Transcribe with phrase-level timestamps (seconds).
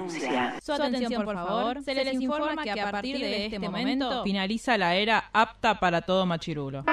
[0.00, 0.54] denuncia.
[0.62, 1.82] Su atención, por favor.
[1.82, 6.26] Se les informa que a partir de este momento Finaliza la era apta para todo
[6.26, 6.84] machirulo.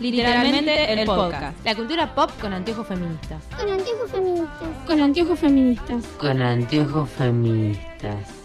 [0.00, 1.64] literalmente el podcast.
[1.64, 3.42] La cultura pop con anteojos feministas.
[3.56, 4.68] Con anteojos feministas.
[4.86, 6.06] Con anteojos feministas.
[6.18, 8.43] Con anteojos feministas.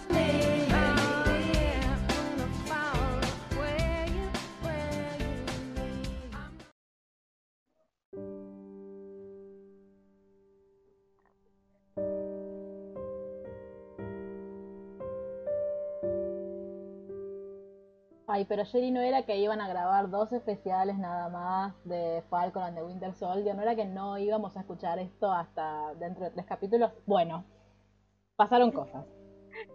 [18.40, 22.64] Ay, pero Jerry no era que iban a grabar dos especiales nada más de Falcon
[22.64, 26.32] and the Winter Soldier, no era que no íbamos a escuchar esto hasta dentro de
[26.32, 26.94] tres capítulos.
[27.06, 27.44] Bueno,
[28.38, 29.06] pasaron cosas.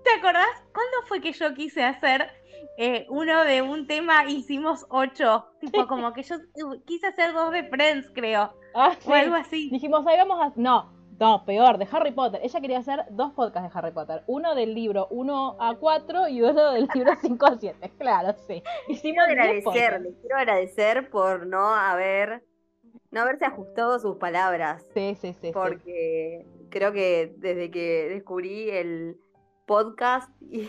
[0.03, 0.49] ¿Te acordás?
[0.73, 2.31] ¿Cuándo fue que yo quise hacer
[2.79, 4.25] eh, uno de un tema?
[4.25, 5.45] Hicimos ocho.
[5.61, 6.37] Tipo, como que yo
[6.87, 8.55] quise hacer dos de Friends, creo.
[8.75, 9.69] Ah, O algo así.
[9.69, 10.53] Dijimos, ahí vamos a...
[10.57, 12.41] No, no, peor, de Harry Potter.
[12.43, 14.23] Ella quería hacer dos podcasts de Harry Potter.
[14.27, 17.93] Uno del libro 1 a 4 y uno del libro 5 a 7.
[17.99, 18.63] Claro, sí.
[18.89, 19.87] Hicimos Quiero 10 podcasts.
[19.87, 22.43] agradecer, les quiero agradecer por no haber,
[23.11, 25.39] no haberse ajustado sus palabras, Sí, sí, sí.
[25.49, 25.51] sí.
[25.53, 29.17] porque creo que desde que descubrí el
[29.67, 30.69] podcast, y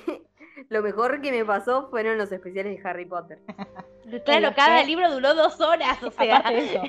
[0.69, 3.39] lo mejor que me pasó fueron los especiales de Harry Potter.
[4.23, 6.38] Claro, cada que- libro duró dos horas, o sea.
[6.51, 6.79] Eso,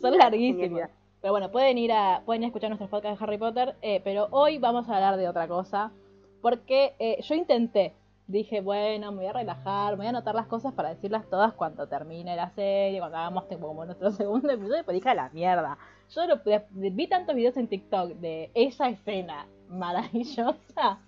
[0.00, 0.80] son larguísimos.
[1.26, 4.58] Pero bueno, pueden ir a, pueden escuchar nuestros podcasts de Harry Potter, eh, pero hoy
[4.58, 5.90] vamos a hablar de otra cosa.
[6.40, 7.94] Porque eh, yo intenté,
[8.28, 11.52] dije, bueno, me voy a relajar, me voy a anotar las cosas para decirlas todas
[11.54, 15.76] cuando termine la serie, cuando hagamos como nuestro segundo episodio, pero dije a la mierda.
[16.14, 21.00] Yo no vi tantos videos en TikTok de esa escena maravillosa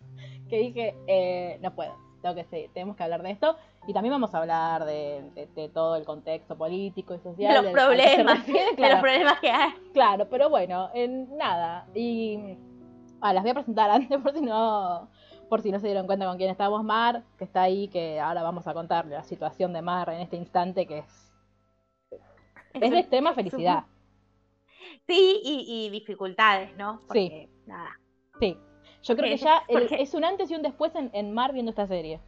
[0.51, 3.57] que dije, eh, no puedo, tengo que tenemos que hablar de esto.
[3.87, 7.55] Y también vamos a hablar de, de- de todo el contexto político y social.
[7.55, 9.73] De los problemas, refiere, de los problemas que hay.
[9.93, 11.87] Claro, pero bueno, en nada.
[11.95, 12.57] Y
[13.21, 15.09] ah, las voy a presentar antes por si no
[15.49, 16.85] por si no se dieron cuenta con quién estamos.
[16.85, 20.37] Mar, que está ahí, que ahora vamos a contarle la situación de Mar en este
[20.37, 21.33] instante, que es,
[22.75, 23.85] es de extrema felicidad.
[25.07, 27.01] Sí, y, y dificultades, ¿no?
[27.09, 27.99] Porque, nada.
[28.41, 28.59] Sí.
[29.09, 31.53] Yo creo que Porque- ya el- es un antes y un después en, en Mar
[31.53, 32.21] viendo esta serie.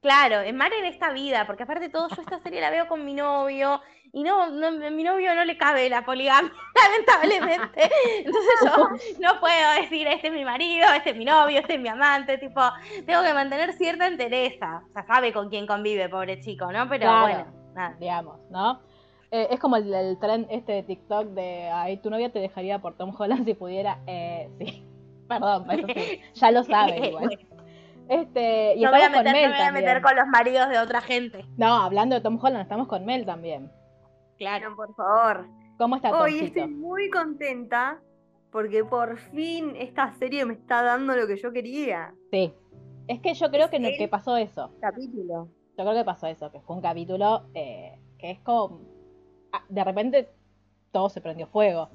[0.00, 2.88] Claro, en Mar en esta vida, porque aparte de todo, yo esta serie la veo
[2.88, 3.80] con mi novio,
[4.12, 7.88] y no, no mi novio no le cabe la poligamia, lamentablemente.
[8.18, 8.88] Entonces yo
[9.20, 12.36] no puedo decir, este es mi marido, este es mi novio, este es mi amante,
[12.38, 12.60] tipo,
[13.06, 14.82] tengo que mantener cierta entereza.
[14.88, 16.88] O sea, sabe con quién convive, pobre chico, ¿no?
[16.88, 17.20] Pero Claro.
[17.22, 17.96] bueno, nada.
[18.00, 18.80] digamos, ¿no?
[19.30, 22.80] Eh, es como el, el tren este de TikTok de, ay, tu novia te dejaría
[22.80, 23.98] por Tom Holland si pudiera.
[24.08, 24.84] Eh, sí,
[25.40, 27.38] perdón, eso sí, ya lo sabes igual.
[28.08, 29.84] Este, y No me voy a con meter, Mel no me voy a también.
[29.86, 31.46] meter con los maridos de otra gente.
[31.56, 33.70] No, hablando de Tom Holland, estamos con Mel también.
[34.36, 34.74] Claro.
[34.76, 35.46] Por favor.
[35.78, 36.60] ¿Cómo está Hoy Tomcito?
[36.60, 38.00] estoy muy contenta
[38.50, 42.12] porque por fin esta serie me está dando lo que yo quería.
[42.30, 42.52] Sí.
[43.08, 44.72] Es que yo creo que, no- el- que pasó eso.
[44.80, 45.48] Capítulo.
[45.78, 48.80] Yo creo que pasó eso, que fue un capítulo eh, que es como...
[49.52, 50.28] ah, De repente
[50.90, 51.88] todo se prendió fuego.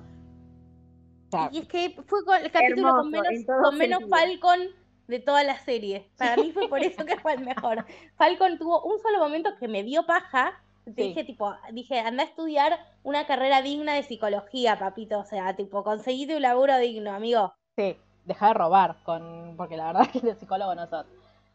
[1.52, 3.28] Y es que fue con el capítulo con menos,
[3.64, 4.04] con menos.
[4.10, 4.60] Falcon
[5.08, 6.10] de toda la serie.
[6.18, 7.86] Para mí fue por eso que fue el mejor.
[8.18, 10.54] Falcon tuvo un solo momento que me dio paja.
[10.86, 11.02] Te Sí.
[11.10, 15.20] dije, tipo, dije, anda a estudiar una carrera digna de psicología, papito.
[15.20, 17.54] O sea, tipo, conseguite un laburo digno, amigo.
[17.76, 21.06] Sí, deja de robar, con, porque la verdad es que de psicólogo no sos.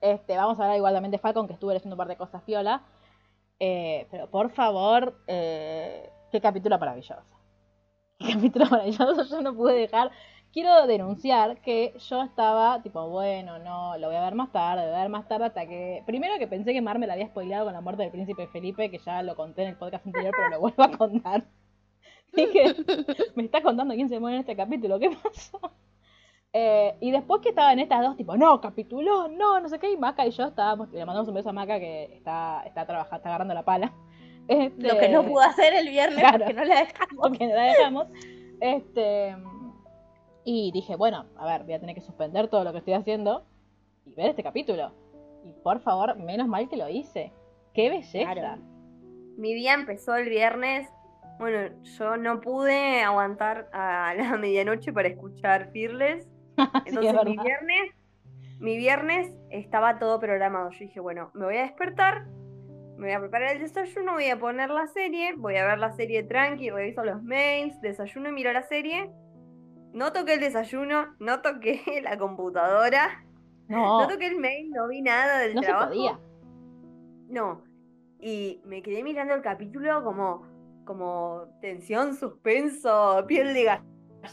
[0.03, 2.83] Este, vamos a hablar igualmente de Falcon, que estuve leyendo un par de cosas piola.
[3.59, 7.23] Eh, pero por favor, eh, qué capítulo maravilloso.
[8.23, 10.11] Qué capítulo maravilloso, yo no pude dejar.
[10.53, 14.95] Quiero denunciar que yo estaba tipo, bueno, no, lo voy a ver más tarde, voy
[14.95, 16.03] a ver más tarde hasta que...
[16.07, 18.91] Primero que pensé que Mar me la había spoileado con la muerte del príncipe Felipe,
[18.91, 21.45] que ya lo conté en el podcast anterior, pero lo vuelvo a contar.
[22.33, 22.77] Dije,
[23.35, 25.73] me está contando quién se muere en este capítulo, ¿qué pasó?
[26.53, 29.97] Eh, y después que estaban estas dos, tipo, no, capítulo, no, no sé qué, y
[29.97, 33.29] Maca y yo estábamos, le mandamos un beso a Maca que está, está trabajando, está
[33.31, 33.93] agarrando la pala.
[34.49, 36.39] Este, Lo que no pudo hacer el viernes Claro.
[36.47, 37.17] porque no la dejamos.
[37.21, 38.07] porque no la dejamos.
[38.61, 39.37] Este,
[40.45, 43.45] y dije, bueno, a ver, voy a tener que suspender todo lo que estoy haciendo
[44.05, 44.93] y ver este capítulo.
[45.45, 47.33] Y por favor, menos mal que lo hice.
[47.75, 48.33] ¡Qué belleza!
[48.33, 48.63] Claro.
[49.37, 50.89] Mi día empezó el viernes.
[51.39, 56.29] Bueno, yo no pude aguantar a la medianoche para escuchar Fearless.
[56.57, 57.91] Sí, Entonces es mi viernes,
[58.59, 60.71] mi viernes estaba todo programado.
[60.71, 62.27] Yo dije, bueno, me voy a despertar,
[63.03, 65.91] me voy a preparar el desayuno, voy a poner la serie, voy a ver la
[65.93, 69.11] serie tranqui, reviso los mails, desayuno y miro la serie.
[69.93, 73.25] No toqué el desayuno, no toqué la computadora,
[73.69, 75.89] No, no toqué el mail, no vi nada del no se trabajo.
[75.89, 76.19] podía.
[77.29, 77.65] No.
[78.21, 80.51] Y me quedé mirando el capítulo como
[80.85, 83.89] como tensión, suspenso, piel de gallina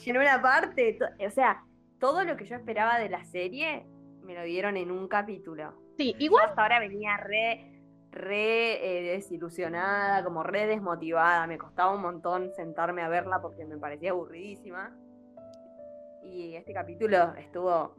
[0.05, 0.97] en una parte.
[1.25, 1.63] O sea,
[1.99, 3.85] todo lo que yo esperaba de la serie
[4.23, 5.73] me lo dieron en un capítulo.
[5.97, 7.78] Sí, Yo igual hasta ahora venía re,
[8.11, 11.45] re eh, desilusionada, como re desmotivada.
[11.47, 14.91] Me costaba un montón sentarme a verla porque me parecía aburridísima.
[16.23, 17.95] Y este capítulo estuvo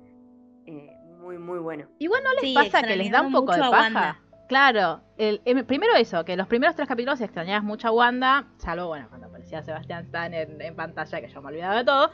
[0.67, 1.89] eh, muy, muy bueno.
[1.99, 3.71] Igual no les Sí, pasa que les da un poco de paja.
[3.71, 4.21] Wanda.
[4.49, 8.89] Claro, el, em, primero eso, que los primeros tres capítulos extrañabas mucho a Wanda, salvo,
[8.89, 12.11] bueno, cuando aparecía Sebastián Stan en, en pantalla, que yo me olvidaba de todo.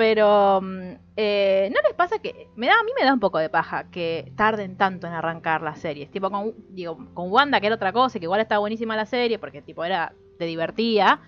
[0.00, 3.36] Pero, mm, eh, ¿no les pasa que me da, a mí me da un poco
[3.36, 6.10] de paja que tarden tanto en arrancar las series?
[6.10, 9.38] Tipo, con, digo, con Wanda, que era otra cosa, que igual estaba buenísima la serie,
[9.38, 11.20] porque tipo era, te divertía.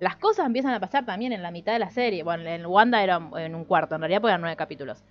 [0.00, 2.24] Las cosas empiezan a pasar también en la mitad de la serie.
[2.24, 5.04] Bueno, en Wanda era en un cuarto, en realidad, eran nueve capítulos.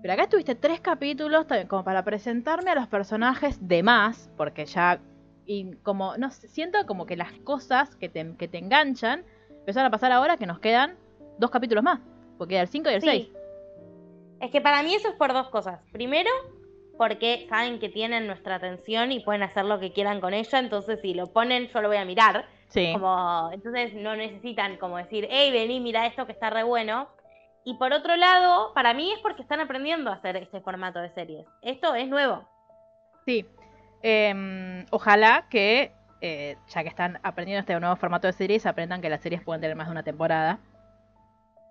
[0.00, 4.66] Pero acá estuviste tres capítulos también como para presentarme a los personajes de más, porque
[4.66, 5.00] ya
[5.46, 9.90] y como no siento como que las cosas que te, que te enganchan empezaron a
[9.90, 10.94] pasar ahora que nos quedan
[11.38, 11.98] dos capítulos más,
[12.38, 13.06] porque queda el 5 y el Sí.
[13.08, 13.28] 6.
[14.40, 15.80] Es que para mí eso es por dos cosas.
[15.92, 16.30] Primero,
[16.98, 21.00] porque saben que tienen nuestra atención y pueden hacer lo que quieran con ella, entonces
[21.00, 22.46] si lo ponen yo lo voy a mirar.
[22.68, 22.92] Sí.
[22.92, 27.08] Como, entonces no necesitan como decir, hey, vení, mira esto que está re bueno.
[27.64, 31.10] Y por otro lado, para mí es porque están aprendiendo a hacer este formato de
[31.10, 31.46] series.
[31.62, 32.44] Esto es nuevo.
[33.24, 33.44] Sí.
[34.02, 35.90] Em, ojalá que,
[36.20, 39.60] eh, ya que están aprendiendo este nuevo formato de series, aprendan que las series pueden
[39.60, 40.58] tener más de una temporada.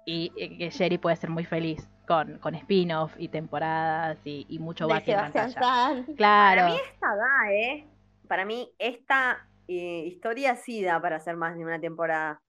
[0.06, 4.88] Y que Sherry puede ser muy feliz con, con spin-off y temporadas y, y mucho
[4.90, 5.48] en pantalla.
[5.48, 6.04] Stan.
[6.16, 6.62] Claro.
[6.62, 7.88] Para mí esta da, ¿eh?
[8.28, 12.40] Para mí esta eh, historia sí da para hacer más de una temporada.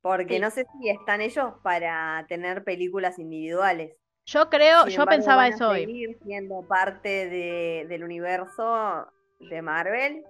[0.00, 0.40] Porque Sí.
[0.40, 3.94] no sé si están ellos para tener películas individuales.
[4.26, 5.80] Yo creo, Sin yo embargo, pensaba van a eso hoy.
[5.80, 9.06] seguir siendo parte de- del universo
[9.40, 10.22] de Marvel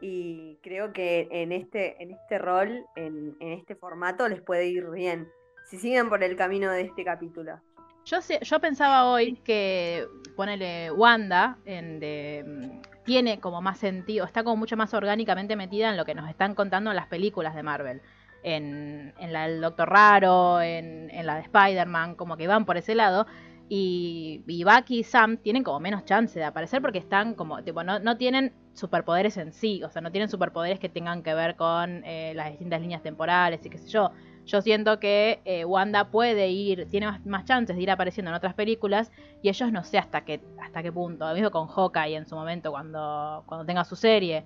[0.00, 4.88] y creo que en este, en este rol, en, en este formato, les puede ir
[4.90, 5.28] bien.
[5.70, 7.60] Si siguen por el camino de este capítulo.
[8.04, 14.42] Yo, sé- yo pensaba hoy que ponele Wanda en de, tiene como más sentido, está
[14.42, 17.62] como mucho más orgánicamente metida en lo que nos están contando en las películas de
[17.62, 18.02] Marvel.
[18.42, 22.96] En, la del Doctor Raro, en, en la de Spider-Man, como que van por ese
[22.96, 23.28] lado.
[23.68, 27.84] Y, y Bucky y Sam tienen como menos chance de aparecer porque están como, tipo,
[27.84, 31.54] no, no tienen superpoderes en sí, o sea, no tienen superpoderes que tengan que ver
[31.54, 34.10] con eh, las distintas líneas temporales y qué sé yo.
[34.50, 38.34] Yo siento que eh, Wanda puede ir, tiene más, más chances de ir apareciendo en
[38.34, 39.12] otras películas
[39.42, 41.28] y ellos no sé hasta qué, hasta qué punto.
[41.28, 44.44] Lo mismo con Hawkeye en su momento cuando, cuando tenga su serie.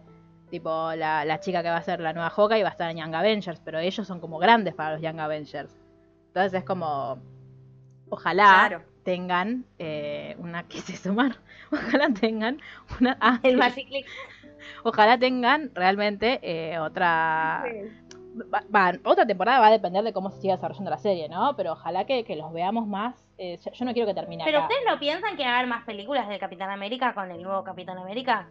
[0.50, 2.98] Tipo, la, la chica que va a ser la nueva Hawkeye va a estar en
[2.98, 5.74] Young Avengers, pero ellos son como grandes para los Young Avengers.
[6.26, 7.18] Entonces es como,
[8.10, 8.84] ojalá Claro.
[9.04, 11.36] tengan eh, una, quise sumar,
[11.72, 12.60] ojalá tengan
[13.00, 13.58] una, ah, El
[14.82, 17.64] ojalá tengan realmente eh, otra,
[18.52, 21.54] va- va- otra temporada va a depender de cómo se siga desarrollando la serie, ¿no?
[21.56, 23.14] Pero ojalá que, que los veamos más.
[23.36, 24.66] eh, yo- yo no quiero que termine Pero acá.
[24.68, 27.64] ustedes no piensan que va a haber más películas del Capitán América con el nuevo
[27.64, 28.48] Capitán América?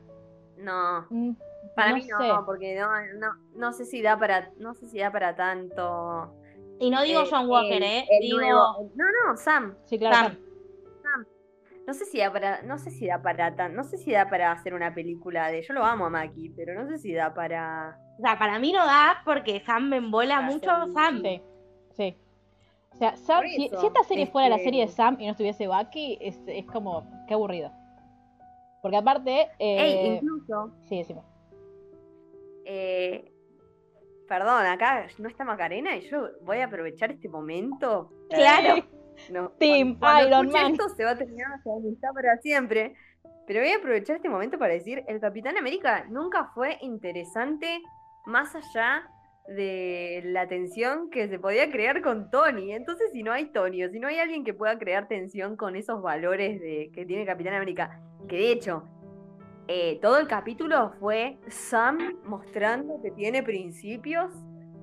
[0.57, 1.31] No, Mm,
[1.75, 2.29] para no mí no, sé.
[2.45, 2.87] porque no,
[3.19, 6.33] no, no sé si da para, no sé si da para tanto.
[6.79, 8.05] Y no digo eh, John Walker, el- ¿eh?
[8.09, 9.75] el digo nuevo- No, no, Sam.
[9.85, 10.15] Sí, claro.
[10.29, 10.37] Sam.
[11.01, 11.25] Sam.
[11.87, 14.29] No sé si da para, no sé si da para tan, no sé si da
[14.29, 15.61] para hacer una película de.
[15.61, 17.97] Yo lo amo a Maki, pero no sé si da para.
[18.17, 21.21] O sea, para mí no da porque Sam me embola Para mucho Sam.
[21.21, 21.41] Sí,
[21.91, 22.17] sí.
[22.91, 25.67] O sea, Sam, si, esta serie fuera la este- serie de Sam y no estuviese
[25.67, 27.71] Bucky, es, es como, qué aburrido.
[28.81, 30.71] Porque aparte, eh, Ey, incluso.
[30.87, 31.21] sí, decime.
[32.65, 33.31] eh,
[34.27, 38.11] perdón, acá no está Macarena y yo voy a aprovechar este momento.
[38.29, 38.83] Claro.
[39.31, 40.71] No, Team cuando, cuando Iron Man.
[40.73, 42.95] Esto se va a terminar nuestra amistad para siempre.
[43.45, 47.81] Pero voy a aprovechar este momento para decir, el Capitán América nunca fue interesante
[48.25, 49.09] más allá
[49.47, 52.73] de la tensión que se podía crear con Tony.
[52.73, 55.75] Entonces, si no hay Tony o si no hay alguien que pueda crear tensión con
[55.75, 58.83] esos valores de, que tiene Capitán América, que de hecho,
[59.67, 64.31] eh, todo el capítulo fue Sam mostrando que tiene principios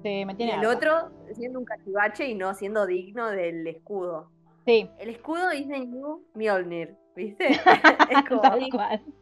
[0.02, 0.76] Sí, me y tiene el harta.
[0.76, 4.30] otro siendo un cachivache y no siendo digno del escudo.
[4.66, 7.48] Sí, El escudo dice New Mjolnir, ¿viste?
[8.10, 8.42] es como.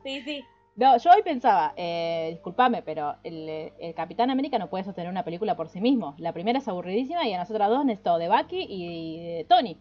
[0.05, 0.45] Sí, sí.
[0.79, 5.25] No, yo hoy pensaba, eh, disculpame, pero el, el Capitán América no puede sostener una
[5.25, 6.15] película por sí mismo.
[6.19, 9.77] La primera es aburridísima y a las otras dos necesito de Bucky y de Tony.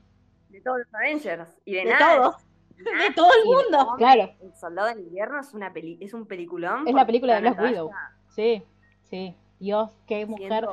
[0.49, 1.55] de todos los Avengers.
[1.65, 2.15] Y de, De nada.
[2.15, 2.35] todos.
[2.77, 3.93] De todo el mundo.
[3.97, 4.33] Claro.
[4.41, 6.87] El Soldado del Invierno es, una peli es un peliculón.
[6.87, 7.91] Es la película de Black Widow.
[8.29, 8.63] Sí,
[9.03, 9.35] sí.
[9.59, 10.67] Dios, qué mujer.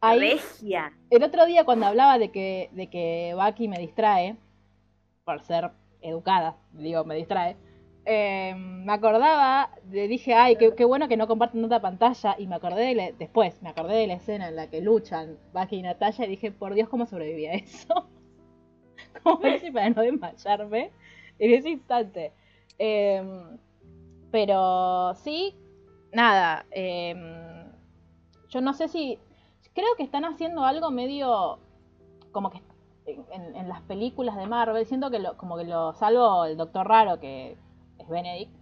[0.00, 0.92] Ahí, regia.
[1.10, 4.36] el otro día cuando hablaba de que, de que Bucky me distrae,
[5.24, 7.56] por ser educada, digo, me distrae,
[8.08, 12.36] eh, me acordaba, de, dije, ay, qué, qué bueno que no comparten tanta pantalla.
[12.38, 15.38] Y me acordé de la- después, me acordé de la escena en la que luchan
[15.54, 18.08] Bucky y Natalia y dije, por Dios, ¿cómo sobrevivía eso?
[19.22, 20.90] ¿Cómo hice para no desmayarme
[21.38, 22.32] en ese instante?
[22.78, 23.58] Em,
[24.30, 25.54] pero sí,
[26.12, 26.66] nada.
[26.70, 27.18] em,
[28.50, 29.18] yo no sé si.
[29.74, 31.58] Creo que están haciendo algo medio.
[32.32, 32.60] Como que
[33.06, 34.86] en, en las películas de Marvel.
[34.86, 35.94] Siento que lo, como que lo.
[35.94, 37.56] Salvo el Doctor Raro, que
[37.98, 38.52] es Benedict.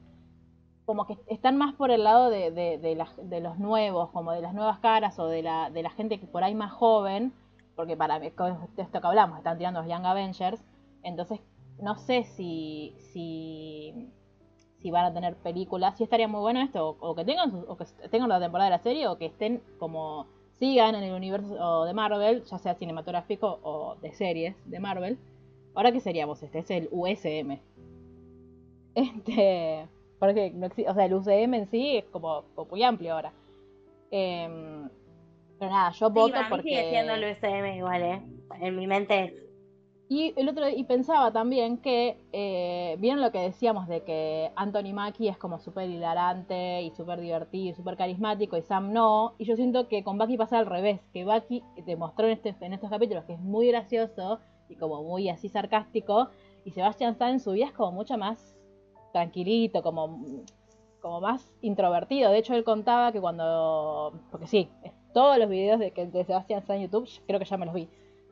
[0.84, 4.78] Como que están más por el lado de, de, los nuevos, como de las nuevas
[4.78, 7.32] caras o de la, de la gente que por ahí más joven.
[7.74, 10.62] Porque para esto que hablamos, están tirando los Young Avengers.
[11.02, 11.40] Entonces,
[11.78, 12.94] no sé si.
[13.12, 14.12] si
[14.86, 17.86] si van a tener películas, sí estaría muy bueno esto, o, que tengan o que
[18.10, 20.26] tengan la temporada de la serie, o que estén como
[20.58, 25.18] sigan en el universo de Marvel, ya sea cinematográfico o de series de Marvel.
[25.74, 27.58] Ahora qué seríamos este, es el USM.
[28.96, 29.88] Este,
[30.18, 33.34] porque no exi- o sea, el UCM en sí es como, como muy amplio ahora.
[34.10, 34.90] Em,
[35.58, 38.22] pero nada, yo Sí, voto para mí porque sigue siendo el USM igual, ¿eh?
[38.60, 39.34] En mi mente es.
[40.08, 44.92] y el otro y pensaba también que eh, vieron lo que decíamos de que Anthony
[44.94, 49.34] Mackie es como súper hilarante y súper divertido y súper carismático y Sam no.
[49.38, 52.72] Y yo siento que con Bucky pasa al revés, que Bucky demostró en, este, en
[52.72, 54.38] estos capítulos que es muy gracioso
[54.68, 56.28] y como muy así sarcástico.
[56.64, 58.55] Y Sebastian Stan en su vida es como mucho más
[59.16, 60.18] tranquilito, como,
[61.00, 62.30] como más introvertido.
[62.30, 64.12] De hecho, él contaba que cuando...
[64.30, 64.68] Porque sí,
[65.14, 67.88] todos los videos de, de Sebastian Stan en YouTube, creo que ya me los vi.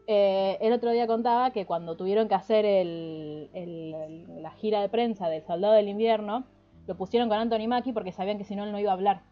[0.07, 4.91] Eh, el otro día contaba que cuando tuvieron que hacer el- el- la gira de
[4.91, 6.45] prensa del Soldado del Invierno,
[6.87, 9.23] lo pusieron con Anthony Mackie porque sabían que si no él no iba a hablar.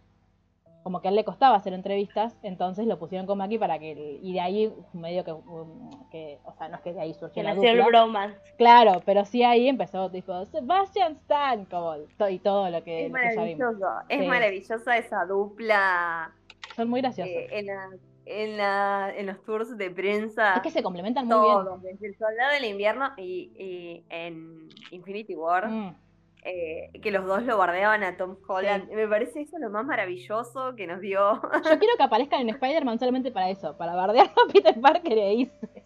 [0.82, 4.18] Como que a él le costaba hacer entrevistas, entonces lo pusieron con Mackie para que...
[4.20, 6.38] y de ahí medio que, um, que...
[6.44, 7.86] O sea, no es que de ahí surgió Que la nació el dupla.
[8.00, 8.38] bromance.
[8.58, 11.94] Claro, pero sí ahí empezó tipo Sebastian Stan, como
[12.28, 13.58] y todo lo que, Es lo que ya vimos.
[13.60, 14.26] maravilloso, es Sí.
[14.26, 16.32] maravillosa esa dupla
[16.74, 17.32] Son muy graciosos.
[17.32, 17.90] eh, en, la-
[18.24, 20.54] en, la- en los tours de prensa.
[20.54, 21.52] es que se complementan muy bien.
[21.64, 25.94] todos, desde el Soldado del Invierno y, y en Infinity War, Mm.
[26.42, 28.90] Eh, que los dos lo bardeaban a Tom Holland.
[28.92, 31.34] Me parece eso lo más maravilloso que nos dio.
[31.42, 35.34] Yo quiero que aparezcan en Spider-Man solamente para eso, para bardear a Peter Parker e
[35.34, 35.84] irse.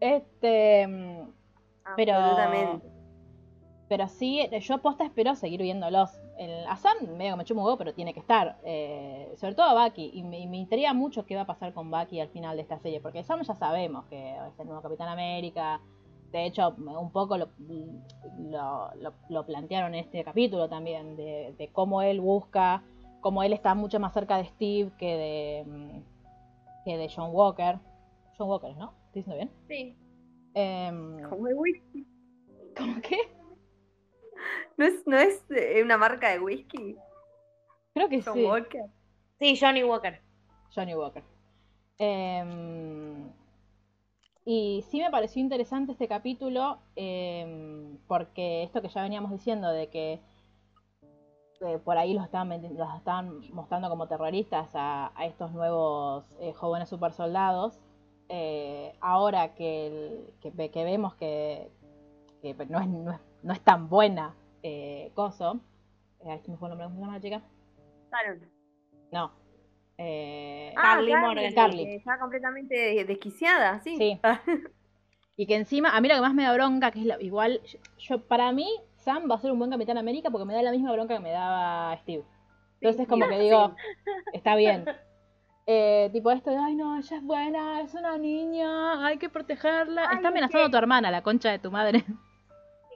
[0.00, 0.86] Este.
[0.86, 1.28] mm,
[1.96, 2.86] Pero- Absolutamente.
[3.88, 6.10] Pero sí, yo aposta espero seguir viéndolos.
[6.36, 8.58] El, a Sam medio que me chumo pero tiene que estar.
[8.62, 10.10] Eh, sobre todo a Bucky.
[10.12, 12.62] Y me, y me intriga mucho qué va a pasar con Bucky al final de
[12.62, 13.00] esta serie.
[13.00, 15.80] Porque Sam ya sabemos que es el nuevo Capitán América.
[16.32, 17.48] De hecho, un poco lo,
[18.38, 21.16] lo, lo- lo plantearon en este capítulo también.
[21.16, 22.82] De, de cómo él busca.
[23.20, 26.00] Cómo él está mucho más cerca de Steve que de, mm,
[26.84, 27.78] que de John Walker.
[28.36, 28.92] John Walker, ¿no?
[29.06, 29.50] ¿Estoy diciendo bien?
[29.68, 29.96] Sí,
[30.54, 32.06] Em, como el whisky.
[32.76, 33.16] ¿Cómo qué?
[34.76, 36.96] ¿No es, no es eh, una marca de whisky?
[37.94, 38.44] Creo que John sí.
[38.44, 38.84] Walker.
[39.40, 40.20] Sí, Johnny Walker.
[40.74, 41.22] Johnny Walker.
[41.98, 43.30] Em,
[44.50, 49.88] y sí me pareció interesante este capítulo em, porque esto que ya veníamos diciendo de
[49.88, 50.20] que
[51.60, 56.24] eh, por ahí los estaban, vendi- los estaban mostrando como terroristas a, a estos nuevos
[56.40, 57.78] eh, jóvenes super soldados.
[59.00, 61.70] ahora que, el- que, ve- que vemos que,
[62.40, 65.60] que no, es, no, es, no es tan buena eh, Coso.
[66.20, 67.42] Eh, ahí se me fue el nombre, ¿cómo se llama la chica?
[68.10, 68.40] Sharon.
[69.12, 69.30] No.
[69.98, 71.54] Eh, Ah, Carly Morgan.
[71.54, 71.94] Carly.
[71.96, 73.96] Está completamente des- desquiciada, sí.
[73.96, 74.20] Sí.
[75.40, 77.60] Y que encima, a mí lo que más me da bronca, que es la, igual,
[77.64, 80.62] yo, yo- para mí, Sam va a ser un buen Capitán América porque me da
[80.62, 82.24] la misma bronca que me daba Steve.
[82.80, 83.74] Entonces, como que digo,
[84.32, 84.84] está bien.
[85.70, 90.04] Eh, tipo esto de, ay no, ella es buena, es una niña, hay que protegerla.
[90.08, 92.06] Ay, está es amenazando a tu hermana, la concha de tu madre.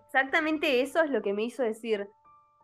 [0.06, 2.08] Exactamente eso es lo que me hizo decir,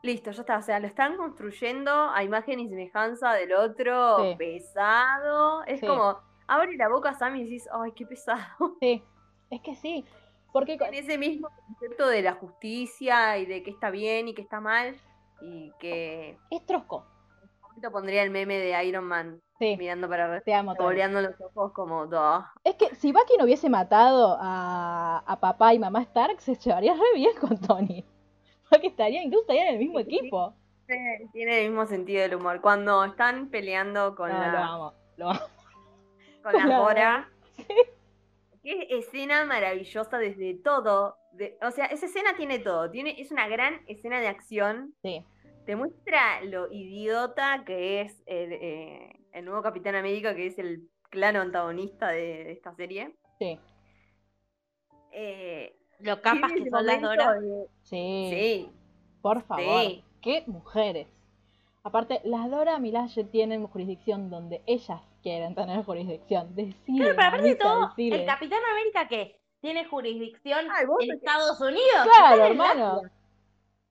[0.02, 4.35] listo, ya está, o sea, lo están construyendo a imagen y semejanza del otro, Sí.
[4.37, 5.64] pesado.
[5.64, 5.87] Es Sí.
[5.87, 8.38] como, abre la boca Sam y decís, ay, qué pesado.
[8.81, 9.02] Sí,
[9.50, 10.05] es que sí.
[10.52, 14.35] Porque con- En ese mismo concepto de la justicia y de qué está bien y
[14.35, 14.97] qué está mal,
[15.43, 17.05] y que es trosco.
[17.81, 20.85] te pondría el meme de Iron Man Sí, mirando para arriba, te amo, Tony.
[20.87, 22.43] boleando los ojos como, "Duh".
[22.64, 26.95] Es que si Bucky no hubiese matado a, a papá y mamá Stark, se llevaría
[26.95, 28.05] re bien con Tony.
[28.71, 30.55] Porque estaría, incluso estaría en el mismo equipo.
[30.87, 30.95] Sí,
[31.33, 32.61] Tiene el mismo sentido del humor.
[32.61, 35.41] Cuando están peleando con No, la, lo amo, lo amo.
[36.43, 37.29] con Con la Bora.
[38.63, 41.17] Qué escena maravillosa desde todo.
[41.33, 42.91] de- o sea, esa escena tiene todo.
[42.91, 44.95] Tiene, es una gran escena de acción.
[45.03, 45.25] Sí,
[45.67, 50.89] Te muestra lo idiota que es el, eh, el nuevo Capitán América, que es el
[51.11, 53.15] claro antagonista de, de esta serie.
[53.39, 53.59] sí,
[55.13, 57.33] Eh, Lo capas que son las Dora.
[57.40, 58.28] de- sí.
[58.31, 58.71] Sí.
[59.21, 59.83] Por favor.
[59.83, 60.05] Sí.
[60.23, 61.09] Qué mujeres.
[61.83, 66.55] Aparte, las Dora Milaje tienen jurisdicción donde ellas quieren tener jurisdicción.
[66.55, 68.21] Deciden, Claro, pero aparte de todo, deciden.
[68.21, 72.05] el Capitán América que tiene jurisdicción Ay, vos en Estados Unidos.
[72.05, 73.02] Claro, hermano.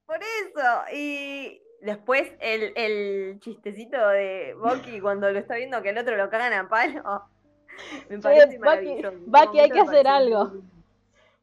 [0.06, 0.96] Por eso.
[0.96, 6.30] Y después el, el chistecito de Bucky cuando lo está viendo que el otro lo
[6.30, 7.04] cagan a palo.
[8.10, 9.18] Me parece Bucky- maravilloso.
[9.26, 10.52] Bucky, hay que hacer algo.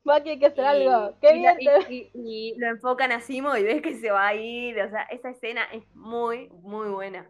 [0.04, 1.16] Bucky, hay que hacer Y- algo.
[1.20, 1.56] Qué y bien.
[1.60, 4.80] y, y- y lo enfocan a Simo y ves que se va a ir.
[4.80, 7.28] O sea, esa escena es muy, muy buena.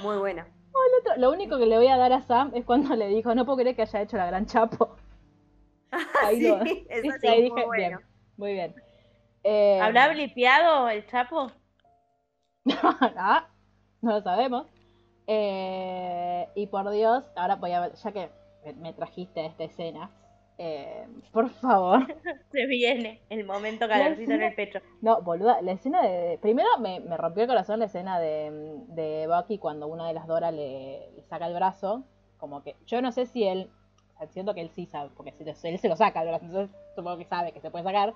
[0.00, 0.46] Muy buena.
[1.00, 3.44] Otro- Lo único que le voy a dar a Sam es cuando le dijo, no
[3.44, 4.96] puedo creer que haya hecho la gran chapo.
[6.22, 6.86] Ahí sí,
[7.20, 7.72] sí, Ahí dije, bueno.
[7.74, 7.98] bien,
[8.36, 8.74] muy bien.
[9.44, 11.52] Eh, ¿Habrá blipeado el Chapo?
[12.82, 13.46] ah,
[14.02, 14.66] no lo sabemos.
[15.28, 18.28] Eh, y por Dios, ahora voy a ver, ya que
[18.64, 20.10] me- me trajiste esta escena,
[20.58, 22.06] eh, por favor.
[22.52, 24.80] Se viene el momento calorcito en el pecho.
[25.00, 26.38] No, boluda, la escena de...
[26.40, 30.26] Primero me, me rompió el corazón la escena de, de Bucky cuando una de las
[30.26, 32.04] Dora le, le saca el brazo.
[32.38, 33.70] Como que yo no sé si él...
[34.30, 37.18] siento que él sí sabe, porque si él se lo saca el brazo, entonces supongo
[37.18, 38.14] que sabe que se puede sacar.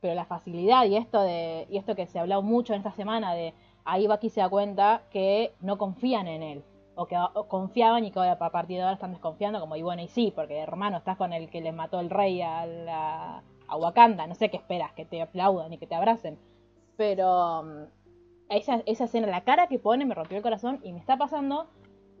[0.00, 2.92] Pero la facilidad y esto de y esto que se ha hablado mucho en esta
[2.92, 3.52] semana de
[3.84, 6.64] ahí Bucky se da cuenta que no confían en él.
[7.02, 7.16] O que
[7.48, 10.58] confiaban y que a partir de ahora están desconfiando, como y bueno, y sí, porque
[10.58, 14.50] hermano, estás con el que les mató el rey a, la- a Wakanda, no sé
[14.50, 16.38] qué esperas, que te aplaudan y que te abracen.
[16.96, 17.84] Pero mm,
[18.50, 21.68] esa, esa escena, la cara que pone me rompió el corazón y me está pasando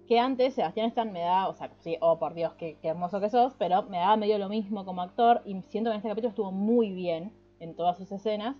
[0.08, 3.20] que antes Sebastián Stan me da, o sea, sí, oh por Dios, qué, qué hermoso
[3.20, 6.08] que sos, pero me daba medio lo mismo como actor y siento que en este
[6.08, 8.56] capítulo estuvo muy bien en todas sus escenas.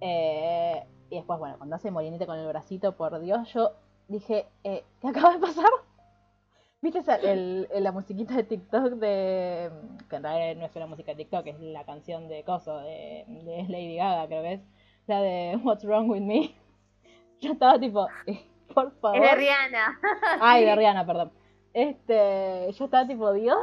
[0.00, 3.72] Eh, y después, bueno, cuando hace Molinete con el bracito, por Dios, yo
[4.08, 5.66] dije, eh, ¿qué acaba de pasar?
[6.82, 9.70] ¿Viste esa- el- el- la musiquita de TikTok de...
[10.10, 13.24] que en realidad no es una música de TikTok, es la canción de Coso, de,
[13.26, 14.60] de Lady Gaga, creo que es,
[15.06, 16.54] la de What's Wrong With Me.
[17.40, 18.44] Yo estaba tipo, eh,
[18.74, 19.16] por favor.
[19.16, 19.98] Es de Rihanna.
[20.40, 21.32] Ay, de Rihanna, perdón.
[21.72, 23.58] Este, yo estaba tipo, Dios,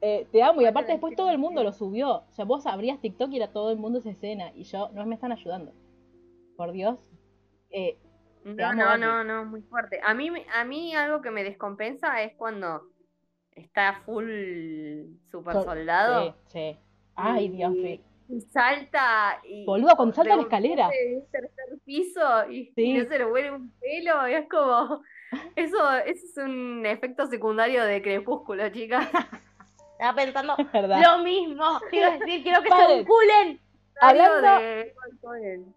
[0.00, 0.60] eh, te amo.
[0.60, 2.24] Y aparte después todo el mundo lo subió.
[2.28, 4.50] O sea, vos abrías TikTok y era todo el mundo esa escena.
[4.54, 5.72] Y yo, no me están ayudando.
[6.56, 6.98] Por Dios.
[7.70, 7.98] Eh,
[8.44, 10.00] No, no, no, no, muy fuerte.
[10.02, 12.82] A mí, a mí algo que me descompensa es cuando
[13.52, 14.24] está full
[15.30, 16.78] super Sol- soldado sí, sí.
[17.14, 18.00] Ay, Dios mío.
[18.28, 20.88] y salta y Boluda, cuando salta la escalera.
[21.30, 22.82] tercer piso y, Sí.
[22.84, 25.02] y no se le huele un pelo y es como
[25.56, 29.06] eso, eso es un efecto secundario de crepúsculo, chicas.
[29.98, 31.78] Estaba pensando lo mismo.
[31.92, 33.60] Decir, quiero que se vinculen.
[34.00, 34.94] Hablando- de.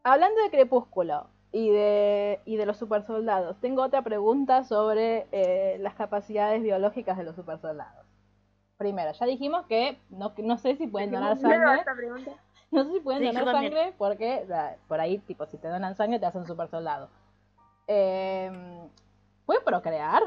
[0.03, 5.95] Hablando de Crepúsculo y de, y de los supersoldados, tengo otra pregunta sobre eh, las
[5.95, 8.05] capacidades biológicas de los supersoldados.
[8.75, 11.75] Primero, ya dijimos que no, no sé si pueden donar sangre.
[11.79, 12.31] esta pregunta.
[12.71, 13.71] No sé si pueden Sí, donar también.
[13.71, 14.45] sangre porque
[14.89, 17.09] por ahí, tipo, si te donan sangre te hacen super soldado.
[17.87, 18.51] Eh,
[19.45, 20.23] ¿Pueden procrear?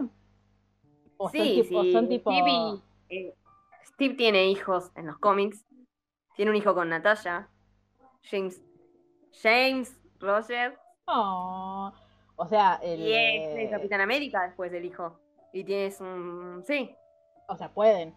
[1.18, 1.92] ¿O son Sí, tipo, sí.
[1.92, 2.30] son tipo...
[2.32, 3.34] Steve, eh,
[3.84, 5.66] Steve tiene hijos en los cómics.
[6.36, 7.50] Tiene un hijo con Natalia.
[8.22, 8.62] James.
[9.42, 10.78] James Roger.
[11.10, 11.92] Oh,
[12.36, 15.18] O sea, el, Y es el eh, Capitán América después del hijo.
[15.52, 16.62] Y tienes un.
[16.66, 16.94] Sí.
[17.48, 18.14] o sea, pueden.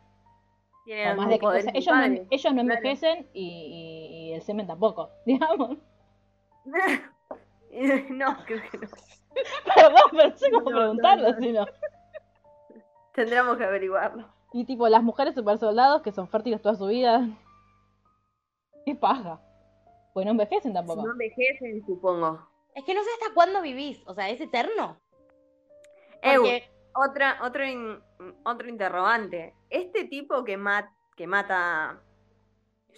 [0.86, 2.60] Tiene O más un de que- o sea, ellos, no, ellos no Claro.
[2.62, 5.78] envejecen y, y- y el semen tampoco, digamos.
[8.10, 8.88] no, creo que no.
[9.76, 11.38] Perdón, pero no sé cómo No, preguntarlo, no.
[11.40, 11.66] si no.
[13.14, 14.28] Tendremos que averiguarlo.
[14.54, 17.28] Y tipo, las mujeres super soldados que son fértiles toda su vida.
[18.86, 19.40] Qué paja.
[20.14, 21.06] Pues no envejecen Si tampoco.
[21.06, 22.46] no envejecen, supongo.
[22.76, 24.02] Es que no sé hasta cuándo vivís.
[24.08, 25.00] O sea, es eterno.
[26.22, 28.02] Eu, Porque otra, otro, in-
[28.44, 29.56] otro interrogante.
[29.70, 32.02] Este tipo que, ma- que mata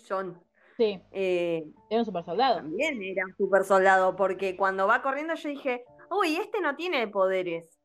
[0.08, 0.42] John
[0.78, 2.56] Sí, eh, era un super soldado.
[2.58, 7.08] también era un super soldado, porque cuando va corriendo yo dije, uy, este no tiene
[7.08, 7.80] poderes.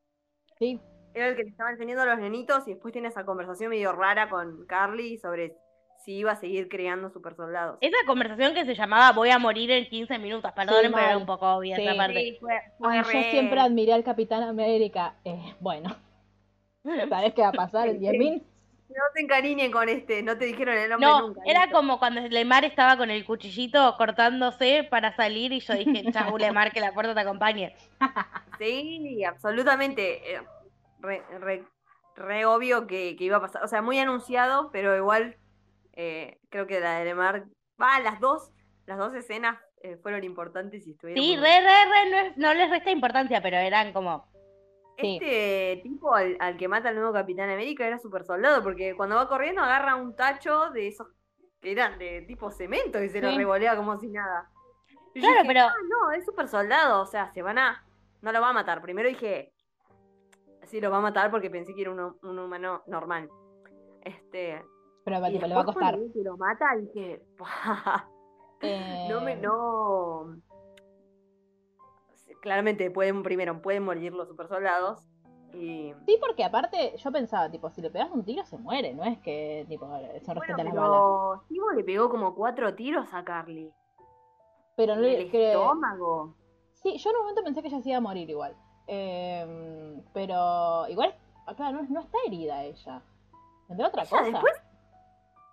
[0.57, 0.81] Sí,
[1.13, 3.91] Era el que le estaba enseñando a los nenitos y después tiene esa conversación medio
[3.93, 5.55] rara con Carly sobre
[6.09, 7.77] si iba a seguir creando super soldados.
[7.81, 10.51] esa conversación que se llamaba Voy a morir en 15 minutos.
[10.53, 11.83] Perdonen, pero era un poco obvia Sí.
[11.85, 12.19] esa parte.
[12.19, 15.13] Sí, fue, fue Ay, yo re- siempre admiré al Capitán América.
[15.23, 15.95] Eh, bueno,
[17.09, 17.89] ¿sabes qué va a pasar?
[17.89, 18.41] El Yemin.
[18.89, 21.41] No te encariñen con este, no te dijeron el nombre No, nunca.
[21.45, 21.77] era listo.
[21.77, 26.71] como cuando Lemar estaba con el cuchillito cortándose para salir y yo dije, chau Lemar,
[26.73, 27.75] que la puerta te acompañe.
[28.57, 30.33] Sí, absolutamente.
[30.33, 30.41] eh,
[31.01, 31.63] Re, re-
[32.15, 33.63] re obvio que, que iba a pasar.
[33.63, 35.35] O sea, muy anunciado, pero igual
[35.93, 37.45] eh, creo que la de Lemar.
[37.81, 38.51] Va, las dos,
[38.85, 41.23] las dos escenas eh, fueron importantes y estuvieron.
[41.23, 44.27] Sí, muy re, re, re, no, es- no les resta importancia, pero eran como...
[44.97, 45.17] Sí.
[45.21, 49.15] Este tipo al, al que mata al nuevo Capitán América era super soldado, porque cuando
[49.15, 51.07] va corriendo agarra un tacho de esos
[51.61, 54.49] que eran de tipo cemento y se lo revolea como si nada.
[55.13, 57.85] Y Claro, dije, pero- "Ah, no, es super soldado, o sea, se van a.
[58.21, 58.81] No lo va a matar.
[58.81, 59.53] Primero dije.
[60.63, 63.29] Sí, lo va a matar porque pensé que era un, un humano normal.
[64.03, 64.61] Este.
[65.17, 65.99] Pero y tipo, le va a costar.
[66.13, 67.23] que lo mata, dije.
[69.09, 69.33] No me.
[69.33, 70.35] Eh, No.
[72.41, 75.05] Claramente pueden, primero, pueden morir los super soldados.
[75.53, 75.93] Y.
[76.05, 79.17] Sí, porque aparte yo pensaba, tipo, si le pegas un tiro se muere, no es
[79.19, 81.41] que, tipo, son Bueno, respetan las balas.
[81.45, 83.71] Steve le pegó como cuatro tiros a Carly.
[84.75, 86.35] Pero no le el que- estómago.
[86.73, 88.55] Sí, yo en un momento pensé que ella se iba a morir igual.
[88.87, 91.13] Eh, pero igual,
[91.45, 93.01] ah, claro, no, no está herida ella.
[93.67, 94.23] Tendrá otra Ella cosa.
[94.23, 94.53] después,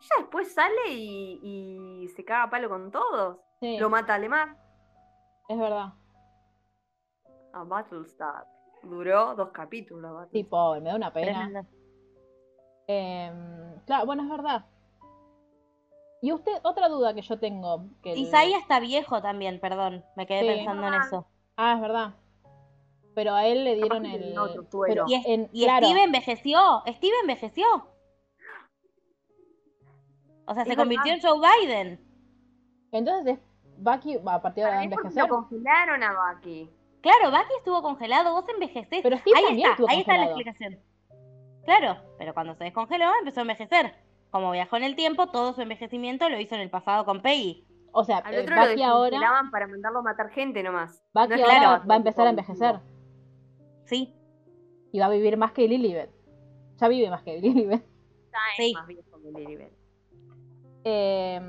[0.00, 1.40] ella después sale y,
[2.04, 3.38] y se caga a palo con todos.
[3.60, 4.56] Sí, Lo mata a Alemán.
[5.48, 5.92] es verdad.
[7.52, 8.46] A Battlestar.
[8.82, 10.12] Duró dos capítulos.
[10.12, 10.32] Battlestar.
[10.32, 11.66] Sí, pobre, me da una pena.
[12.88, 13.32] Eh,
[13.86, 14.66] claro, bueno, es verdad.
[16.22, 17.84] Y usted, otra duda que yo tengo.
[18.02, 20.04] Que el- Isaías está viejo también, perdón.
[20.16, 20.46] Me quedé Sí.
[20.48, 21.26] pensando en eso.
[21.56, 22.14] Ah, es verdad.
[23.14, 24.34] Pero a él le dieron el.
[24.86, 26.82] pero Y, es- en- y claro, Steve envejeció.
[26.86, 27.64] Steve envejeció.
[30.46, 31.20] O sea, se convirtió en.
[31.20, 32.00] Joe Biden.
[32.92, 33.40] Entonces es
[33.78, 35.24] Bucky va a partir de ahora envejecer.
[35.24, 36.70] lo congelaron a Bucky.
[37.02, 39.00] Claro, Bucky estuvo congelado, vos envejecés.
[39.02, 40.78] Pero Steve ahí también está, estuvo ahí está la explicación.
[41.64, 43.94] Claro, pero cuando se descongeló empezó a envejecer.
[44.30, 47.66] Como viajó en el tiempo, todo su envejecimiento lo hizo en el pasado con Peggy.
[47.92, 51.02] O sea, Al eh, otro lo Bucky ahora, descongelaban para mandarlo a matar gente nomás.
[51.14, 52.80] Bucky No ahora claro, va a empezar a envejecer
[53.84, 54.14] Sí,
[54.92, 56.10] y va a vivir más que Lilibet.
[56.76, 57.84] Ya vive más que Lilibet.
[58.24, 58.72] Está Sí.
[58.74, 59.75] más viejo que Lilibet.
[60.88, 61.40] Eh,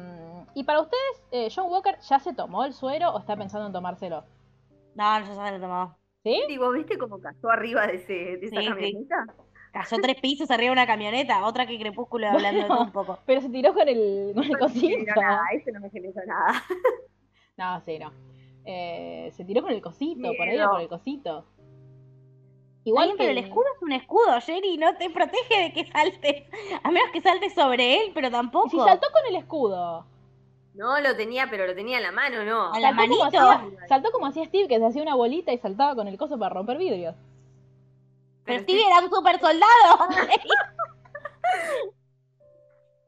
[0.56, 3.74] y para ustedes, eh, John Walker ya se tomó el suero o está pensando en
[3.74, 4.24] tomárselo.
[4.96, 5.96] no, no se sabe lo tomado.
[6.24, 6.42] ¿Sí?
[6.48, 8.68] Digo, ¿viste cómo cayó arriba de, ese, de esa Sí, sí.
[8.68, 9.26] camioneta?
[9.72, 13.20] Cayó tres pisos arriba de una camioneta, otra que Crepúsculo hablando de todo un poco.
[13.28, 15.14] Pero se tiró con el, con el No cosito.
[15.16, 16.64] nada, ese no me generó nada.
[17.58, 18.12] No, sí, no.
[18.66, 20.70] Eh, se tiró con el cosito, por ahí Miedo.
[20.72, 21.46] por el cosito.
[22.88, 26.44] Igual, pero el escudo es un escudo, Jerry, no te protege de que saltes.
[26.84, 28.70] A menos que saltes sobre él, pero tampoco.
[28.70, 30.06] Si saltó con el escudo.
[30.74, 32.72] No lo tenía, pero lo tenía en la mano, ¿no.
[32.72, 33.40] A la Saltó como, manito.
[33.50, 36.38] hacía, saltó como hacía Steve, que se hacía una bolita y saltaba con el coso
[36.38, 37.16] para romper vidrios.
[38.46, 40.08] Pero Pero Steve sí- era un super soldado.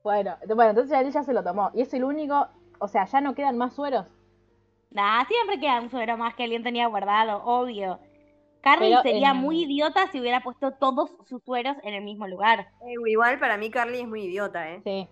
[0.04, 1.72] Bueno, bueno, entonces ya él ya se lo tomó.
[1.74, 2.48] Y es el único,
[2.80, 4.06] o sea, ya no quedan más sueros.
[4.92, 8.00] nah, siempre queda un suero más que alguien tenía guardado, obvio.
[8.62, 12.28] Carly Pero sería en- muy idiota si hubiera puesto todos sus sueros en el mismo
[12.28, 12.68] lugar.
[12.86, 14.82] Eh, igual para mí Carly es muy idiota, ¿eh?
[14.84, 15.08] Sí.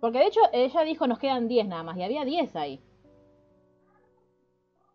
[0.00, 2.80] Porque de hecho ella dijo nos quedan 10 nada más, y había 10 ahí.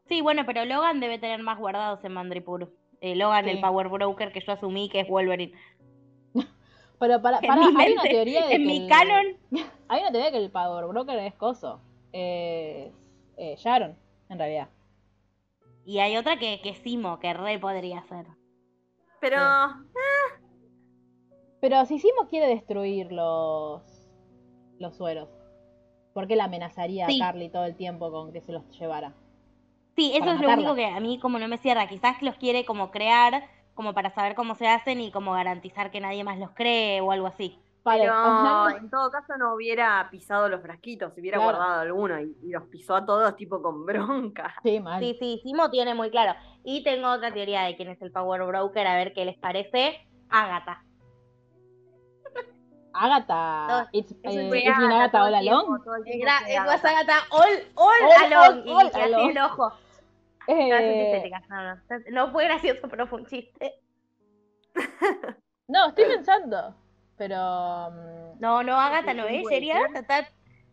[0.07, 2.73] Sí, bueno, pero Logan debe tener más guardados en Mandripur.
[2.99, 3.61] Eh, Logan, el.
[3.61, 5.53] Power Broker que yo asumí que es Wolverine.
[6.99, 9.25] Pero para, En para hay una teoría de en que mi el- canon.
[9.87, 11.81] Hay una teoría de que el Power Broker es coso.
[12.13, 12.91] Es
[13.37, 13.97] eh, Sharon,
[14.29, 14.69] en realidad.
[15.91, 18.25] Y hay otra que, que Simo, que re podría ser.
[19.19, 19.37] Pero
[21.59, 23.83] Pero si Simo quiere destruir los
[24.79, 25.27] los sueros,
[26.13, 27.21] ¿por qué la amenazaría Sí.
[27.21, 29.13] a Carly todo el tiempo con que se los llevara?
[29.97, 31.89] Sí, eso es lo único que a mí como no me cierra.
[31.89, 35.99] Quizás los quiere como crear, como para saber cómo se hacen y como garantizar que
[35.99, 37.59] nadie más los cree o algo así.
[37.83, 41.57] Vale, Pero hablando- en todo caso no hubiera pisado los frasquitos, hubiera Claro.
[41.57, 44.53] guardado alguno y, y los pisó a todos tipo con bronca.
[44.61, 44.99] Sí, mal.
[44.99, 46.37] Sí, sí, Simo tiene muy claro.
[46.63, 50.07] Y tengo otra teoría de quién es el Power Broker, a ver qué les parece.
[50.29, 50.83] Agatha.
[52.93, 53.65] Agatha.
[53.67, 55.79] Todo- It's, Eso eh, it's Agatha all along.
[56.05, 56.89] es Agatha.
[56.89, 58.59] Agatha all, all, All, along.
[58.59, 59.71] all, y all así el ojo.
[60.47, 61.49] Eh, Gracias, estéticas.
[61.49, 61.81] No, no.
[62.11, 63.73] No fue gracioso, pero fue un chiste.
[65.67, 66.75] no, estoy pensando.
[67.21, 67.91] Pero.
[67.91, 69.77] mm, No, no, Agatha no ¿Quién es, sería?
[69.77, 70.27] Agatha.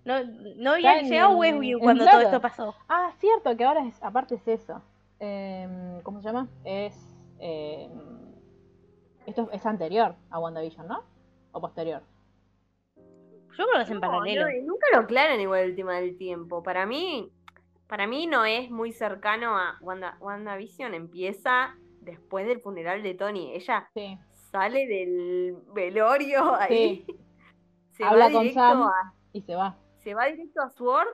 [0.07, 0.25] No,
[0.57, 2.75] no había llegado Westview cuando todo esto pasó.
[2.89, 4.81] Ah, cierto, que ahora es, aparte es eso.
[5.21, 6.49] Em, ¿Cómo se llama?
[6.65, 6.97] Es.
[7.39, 7.91] em,
[9.27, 11.03] esto es anterior a WandaVision, ¿no?
[11.53, 12.01] ¿O posterior?
[12.97, 14.47] Yo creo que es en No, paralelo.
[14.47, 16.63] no, nunca lo aclaran igual el tema del tiempo.
[16.63, 17.31] Para mí,
[17.89, 20.95] para mí no es muy cercano a Wanda, WandaVision.
[20.95, 23.53] Empieza después del funeral de Tony.
[23.53, 24.19] Ella Sí.
[24.51, 27.05] Sale del velorio ahí.
[27.93, 28.83] Se Habla va con Sam.
[28.83, 29.77] a Y se va.
[29.97, 31.09] se va directo a Sword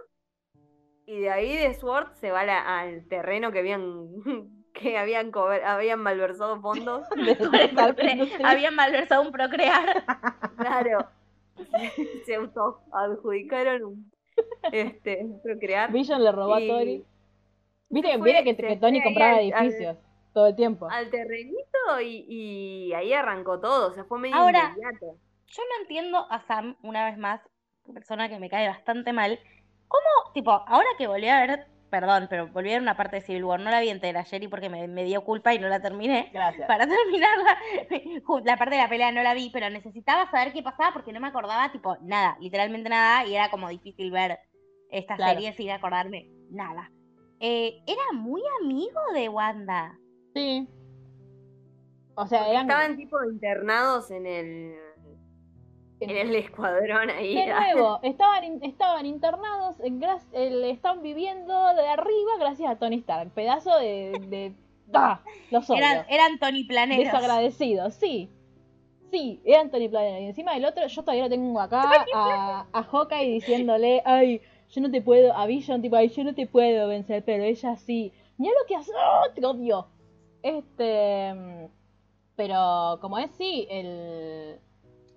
[1.07, 4.09] y de ahí de Sword se va la- al terreno que habían
[4.75, 7.07] que habían cober- habían malversado fondos.
[8.45, 10.05] Habían malversado un procrear.
[10.57, 11.07] Claro.
[12.27, 14.13] Se auto adjudicaron un
[14.73, 15.93] este procrear.
[15.93, 17.05] Vision le robó Y a Tony.
[17.89, 19.97] Viste viste que, Tony compraba al- edificios
[20.33, 20.89] todo el tiempo.
[20.91, 25.19] al terrenito y, y ahí arrancó todo, o sea, fue medio Ahora- inmediato.
[25.47, 27.41] Yo no entiendo a Sam, una vez más,
[27.93, 29.39] persona que me cae bastante mal,
[29.87, 33.23] ¿Cómo, tipo, ahora que volví a ver, perdón, pero volví a ver una parte de
[33.23, 35.81] Civil War, no la vi entera, Jerry, porque me, me dio culpa y no la
[35.81, 36.31] terminé.
[36.33, 36.67] Gracias.
[36.67, 37.57] Para terminarla,
[38.45, 41.21] la parte de la pelea no la vi, pero necesitaba saber qué pasaba porque no
[41.21, 44.41] me acordaba, tipo, nada, literalmente nada, y era como difícil ver
[44.91, 45.35] esta Claro.
[45.35, 46.91] serie sin acordarme nada.
[47.39, 49.97] Eh, era muy amigo de Wanda.
[50.35, 50.67] Sí.
[52.17, 52.63] O sea, eran.
[52.71, 54.75] Estaban tipo internados en el,
[56.01, 57.35] en el escuadrón ahí.
[57.35, 62.97] De nuevo, estaban, estaban internados, en gra- el- están viviendo de arriba gracias a Tony
[62.99, 63.31] Stark.
[63.31, 64.13] Pedazo de.
[64.29, 64.53] de
[64.93, 65.21] ¡Ah!
[65.51, 65.79] Los odio.
[65.79, 67.05] Eran, eran Tony Planeros.
[67.05, 68.31] Desagradecidos, sí.
[69.11, 70.23] Sí, eran Tony Planner.
[70.23, 74.81] Y encima del otro, yo todavía lo tengo acá a, a Hawkeye diciéndole, ay, yo
[74.81, 78.13] no te puedo, a Vision, tipo, ay, yo no te puedo vencer, pero ella sí.
[78.39, 79.31] Mira lo que hace, ¡oh!
[79.33, 79.87] te odio.
[80.43, 81.65] Este, mm,
[82.37, 84.59] pero como es, sí, el...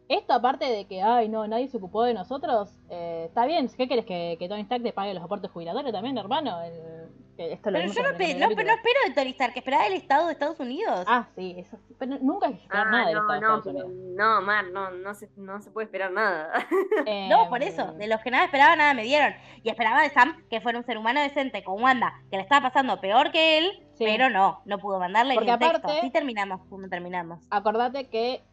[0.09, 3.87] Esto aparte de que, ay, no, nadie se ocupó de nosotros, eh, está bien, ¿qué
[3.89, 4.05] querés?
[4.05, 6.61] ¿Que, que Tony Stark te pague los aportes jubilatorios también, hermano?
[6.61, 6.96] El-
[7.37, 11.05] esto lo Pero yo no, espero de Tony Stark, esperaba el Estado de Estados Unidos.
[11.07, 11.95] Ah, sí, eso sí.
[11.97, 14.15] Pero nunca esperar Ah, nada del no, Estado de no, Estados Unidos.
[14.17, 16.51] no, Mar, no, no se, no se puede esperar nada.
[17.29, 19.33] No, por eso, de los que nada esperaba, nada me dieron.
[19.63, 22.69] Y esperaba de Sam que fuera un ser humano decente con Wanda, que le estaba
[22.69, 24.05] pasando peor que él, Sí.
[24.05, 25.77] pero no, no pudo mandarle Porque ni un texto.
[25.77, 27.39] aparte- Así terminamos como terminamos.
[27.49, 28.43] Acordate que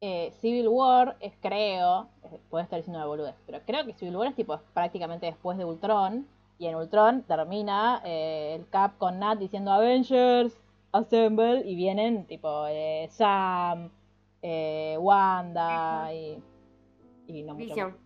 [0.00, 4.16] eh, Civil War es, creo, eh, puede estar diciendo una boludez, pero creo que Civil
[4.16, 6.26] War es tipo prácticamente después de Ultron.
[6.62, 10.56] Y en Ultron termina eh, el Cap con Nat diciendo Avengers,
[10.92, 13.90] Assemble, y vienen tipo eh, Sam,
[14.42, 16.40] eh, Wanda y,
[17.26, 17.66] y no mucho.
[17.66, 17.96] Vision.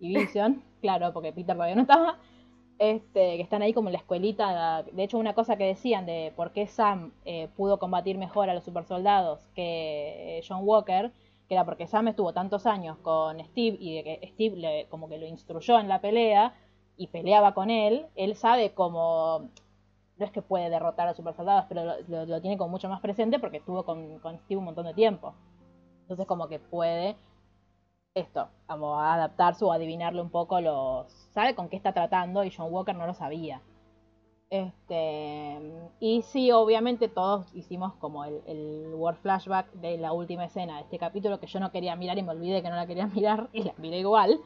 [0.00, 2.16] y Vision, claro, porque Peter todavía no estaba,
[2.78, 4.84] este, que están ahí como en la escuelita.
[4.90, 8.54] De hecho, una cosa que decían de por qué Sam eh, pudo combatir mejor a
[8.54, 11.12] los supersoldados que John Walker,
[11.46, 15.10] que era porque Sam estuvo tantos años con Steve y de que Steve le, como
[15.10, 16.54] que lo instruyó en la pelea
[16.98, 19.50] y peleaba con él, él sabe cómo...
[20.18, 23.38] No es que puede derrotar a los supersoldados, pero lo, tiene como mucho más presente
[23.38, 25.34] porque estuvo con, con Steve un montón de tiempo.
[26.02, 27.16] Entonces como que puede
[28.14, 31.10] esto, como adaptarse o adivinarle un poco los.
[31.32, 33.62] sabe con qué está tratando y John Walker no lo sabía.
[34.50, 35.60] Este.
[36.00, 40.82] Y sí, obviamente todos hicimos como el, el word flashback de la última escena de
[40.84, 43.50] este capítulo que yo no quería mirar y me olvidé que no la quería mirar
[43.52, 44.40] y la miré igual.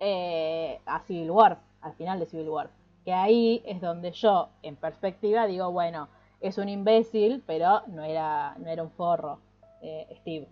[0.00, 2.70] eh, a Civil War, al final de Civil War.
[3.04, 6.08] Que ahí es donde yo, en perspectiva, digo, bueno,
[6.40, 9.40] es un imbécil, pero no era, no era un forro,
[9.82, 10.48] eh, Steve.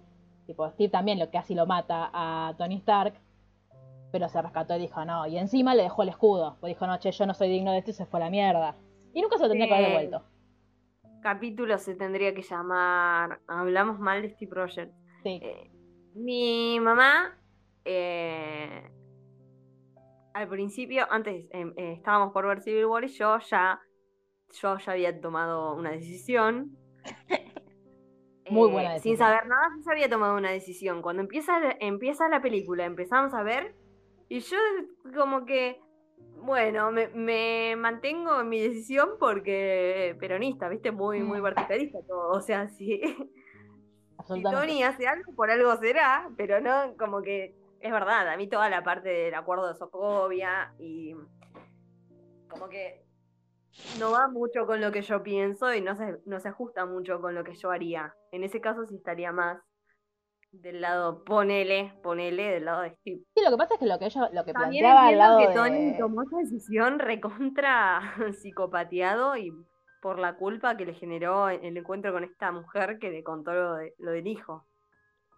[0.47, 3.15] Tipo, Steve también lo casi lo mata a Tony Stark,
[4.11, 5.27] pero se rescató y dijo no.
[5.27, 6.57] Y encima le dejó el escudo.
[6.61, 8.31] Pues dijo, no, che, yo no soy digno de esto y se fue a la
[8.31, 8.75] mierda.
[9.15, 9.93] Y nunca se lo tendría que haber Sí.
[9.93, 10.25] devuelto.
[11.23, 14.93] Capítulo se tendría que llamar Hablamos mal de Steve Rogers.
[15.23, 15.39] Sí.
[15.41, 15.71] Eh,
[16.15, 17.39] mi mamá,
[17.85, 18.91] eh,
[20.35, 23.81] al principio, antes eh, eh, estábamos por ver Civil War y yo ya,
[24.61, 26.77] yo ya había tomado una decisión.
[28.51, 29.19] Muy Eh, buena Sin decisión.
[29.19, 31.01] saber nada, yo ya había tomado una decisión.
[31.01, 33.75] Cuando empieza, la- empieza la película, empezamos a ver
[34.29, 34.57] y yo
[35.15, 35.81] como que,
[36.43, 40.91] bueno, me, me mantengo en mi decisión porque peronista, ¿viste?
[40.91, 41.45] Muy, muy Mm.
[41.45, 42.31] verticalista todo.
[42.33, 43.01] O sea, sí.
[43.01, 44.67] Si Absolutamente.
[44.67, 48.69] Tony hace algo, por algo será, pero no, como que es verdad, a mí toda
[48.71, 51.15] la parte del acuerdo de Sokovia y
[52.49, 53.05] como que
[53.99, 57.21] no va mucho con lo que yo pienso y no se, no se ajusta mucho
[57.21, 58.15] con lo que yo haría.
[58.31, 59.59] En ese caso sí estaría más
[60.51, 63.23] del lado, ponele, ponele, del lado de Steve.
[63.35, 65.39] Sí, lo que pasa es que lo que ella, lo que También planteaba al lado
[65.39, 65.55] que de...
[65.55, 68.01] Tony tomó esa decisión recontra
[68.39, 69.51] psicopateado y
[70.03, 73.75] por la culpa que le generó el encuentro con esta mujer que le contó lo,
[73.77, 74.67] de- lo del hijo.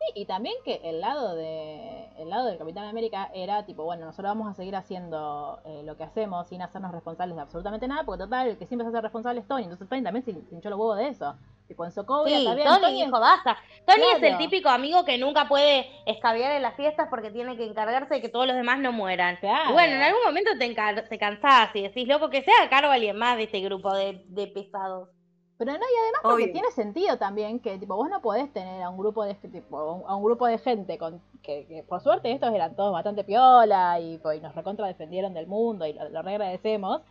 [0.07, 4.07] Sí, y también que el lado de el lado del Capitán América era tipo, bueno,
[4.07, 8.05] nosotros vamos a seguir haciendo eh, lo que hacemos sin hacernos responsables de absolutamente nada,
[8.05, 10.71] porque total, el que siempre se hace responsable es Tony, entonces Tony también se, hinchó
[10.71, 11.35] los huevos de eso.
[11.67, 13.57] Tipo, en Sokovia, Sí, bien, Tony es- dijo, basta.
[13.87, 17.65] Tony es el típico amigo que nunca puede escabiar en las fiestas porque tiene que
[17.65, 19.37] encargarse de que todos los demás no mueran.
[19.37, 19.73] Claro.
[19.73, 20.75] Bueno, en algún momento te,
[21.09, 24.23] te cansás y decís, loco, que sea a cargo alguien más de este grupo de,
[24.27, 25.09] de pesados.
[25.57, 26.53] Pero no, y además porque Obvio.
[26.53, 30.17] tiene sentido también que tipo vos no podés tener a un grupo de tipo, a
[30.17, 34.19] un- grupo de gente con que, que por suerte estos eran todos bastante piola y,
[34.19, 37.03] pues, y nos recontra defendieron del mundo y lo, lo re agradecemos.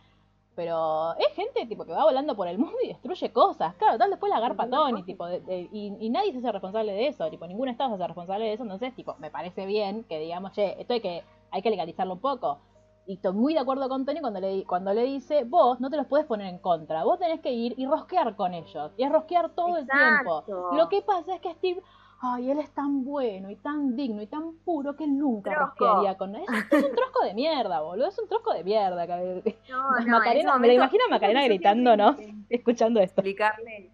[0.56, 3.74] Pero es gente tipo que va volando por el mundo y destruye cosas.
[3.74, 6.92] Claro, tal después la agarpa Tony, tipo, de- de- y, y nadie se hace responsable
[6.92, 10.04] de eso, tipo, ningún estado se hace responsable de eso, entonces, tipo, me parece bien
[10.04, 12.58] que digamos, che, esto hay que, hay que legalizarlo un poco.
[13.06, 15.96] Y estoy muy de acuerdo con Tony cuando le, cuando le dice, vos no te
[15.98, 18.92] los puedes poner en contra, vos tenés que ir y rosquear con ellos.
[18.96, 20.44] Y es rosquear todo el tiempo.
[20.74, 21.82] Lo que pasa es que Steve,
[22.22, 25.84] ay, él es tan bueno y tan digno y tan puro que él nunca Trosco.
[25.84, 26.44] rosquearía con él.
[26.48, 29.06] Es, es un trosco de mierda, boludo, es un trosco de mierda.
[29.68, 32.14] No, Macarena- no, en ese me imagino a Macarena yo gritando, ¿no?
[32.14, 33.20] siempre Escuchando esto.
[33.20, 33.90] explicarle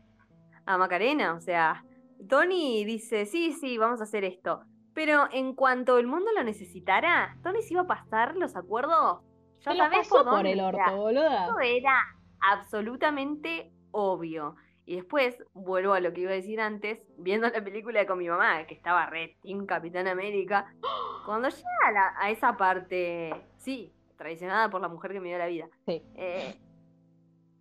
[0.66, 1.84] a Macarena, o sea,
[2.28, 4.62] Tony dice, sí, sí, vamos a hacer esto.
[5.02, 9.22] Pero en cuanto el mundo lo necesitara, Tony se iba a pasar los acuerdos.
[9.60, 11.44] Ya sabés por por el orto, boluda.
[11.46, 11.94] Eso era
[12.42, 14.56] absolutamente obvio.
[14.84, 18.28] Y después, vuelvo a lo que iba a decir antes, viendo la película con mi
[18.28, 20.70] mamá, que estaba re Team Capitán América,
[21.24, 25.38] cuando llega a, la- a esa parte, sí, traicionada por la mujer que me dio
[25.38, 26.02] la vida, Sí.
[26.14, 26.60] eh,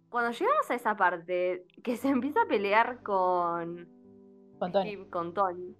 [0.09, 3.87] cuando llegamos a esa parte, que se empieza a pelear con,
[4.59, 4.89] Con Tony.
[4.89, 5.75] Steve, con Tony,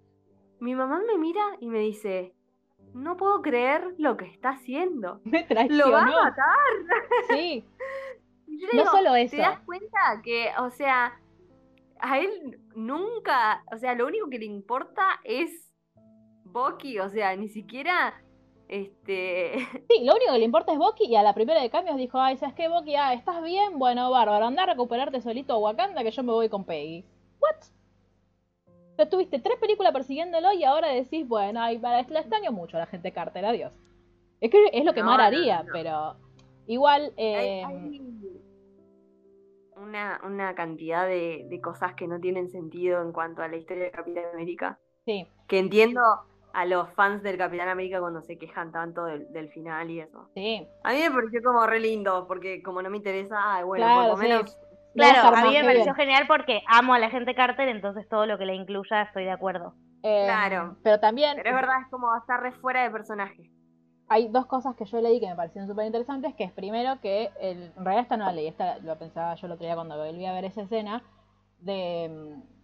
[0.60, 2.34] mi mamá me mira y me dice,
[2.94, 5.22] no puedo creer lo que está haciendo.
[5.26, 5.92] Me ¿Lo traicionó.
[5.92, 6.98] va a matar?
[7.30, 7.66] Sí.
[8.48, 9.36] Yo No digo, solo eso.
[9.36, 11.14] ¿Te das cuenta que, o sea,
[12.00, 15.52] a él nunca, o sea, lo único que le importa es
[16.46, 18.22] Bucky, o sea, ni siquiera,
[18.68, 19.54] este,
[19.90, 22.20] Sí, lo único que le importa es Bucky y a la primera de cambios dijo,
[22.20, 22.96] ay, ¿sabes qué, Bucky?
[22.96, 23.78] Ah, ¿estás bien?
[23.78, 27.06] Bueno, bárbaro, anda a recuperarte solito a Wakanda que yo me voy con Peggy.
[27.40, 27.79] ¿What?
[29.00, 32.82] Pero tuviste tres películas persiguiéndolo y ahora decís, bueno, ay, para, la extraño mucho a
[32.82, 33.72] la gente Carter, adiós.
[34.42, 35.70] Es que es lo que No, Mar haría, no.
[35.72, 36.18] pero
[36.68, 37.14] igual...
[37.18, 38.02] hay, eh, hay
[39.78, 43.86] una, una cantidad de, de cosas que no tienen sentido en cuanto a la historia
[43.86, 44.78] de Capitán América.
[45.06, 46.02] Sí, Que entiendo
[46.52, 50.30] a los fans del Capitán América cuando se quejan tanto del, del final y eso.
[50.36, 50.68] sí.
[50.84, 54.16] A mí me pareció como re lindo, porque como no me interesa, ay, bueno, Claro,
[54.18, 54.54] por lo sí.
[54.94, 55.96] Claro, a mí me pareció bien.
[55.96, 59.32] genial porque amo a la gente Carter, entonces todo lo que le incluya estoy de
[59.32, 59.74] acuerdo.
[60.04, 60.78] Eh, Claro.
[60.84, 63.52] Pero también Pero es verdad, es como estar re fuera de personaje.
[64.08, 67.30] hay dos cosas que yo leí que me parecieron súper interesantes, que es primero que,
[67.40, 69.98] el- en realidad esta no la leí, esta lo pensaba yo el otro día cuando
[69.98, 71.04] volví a ver esa escena,
[71.60, 72.10] de...
[72.10, 72.60] mm,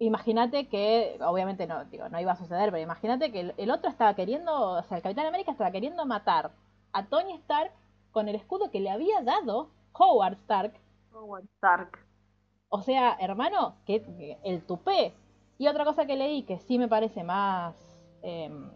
[0.00, 3.88] Imagínate que, obviamente no, digo, no iba a suceder, pero imagínate que el, el otro
[3.88, 6.50] estaba queriendo, o sea, el Capitán América estaba queriendo matar
[6.92, 7.70] a Tony Stark
[8.10, 10.72] con el escudo que le había dado Howard Stark.
[11.12, 11.98] Howard Stark.
[12.68, 15.14] O sea, hermano, que, que el tupé.
[15.58, 17.74] Y otra cosa que leí que sí me parece más
[18.22, 18.70] em,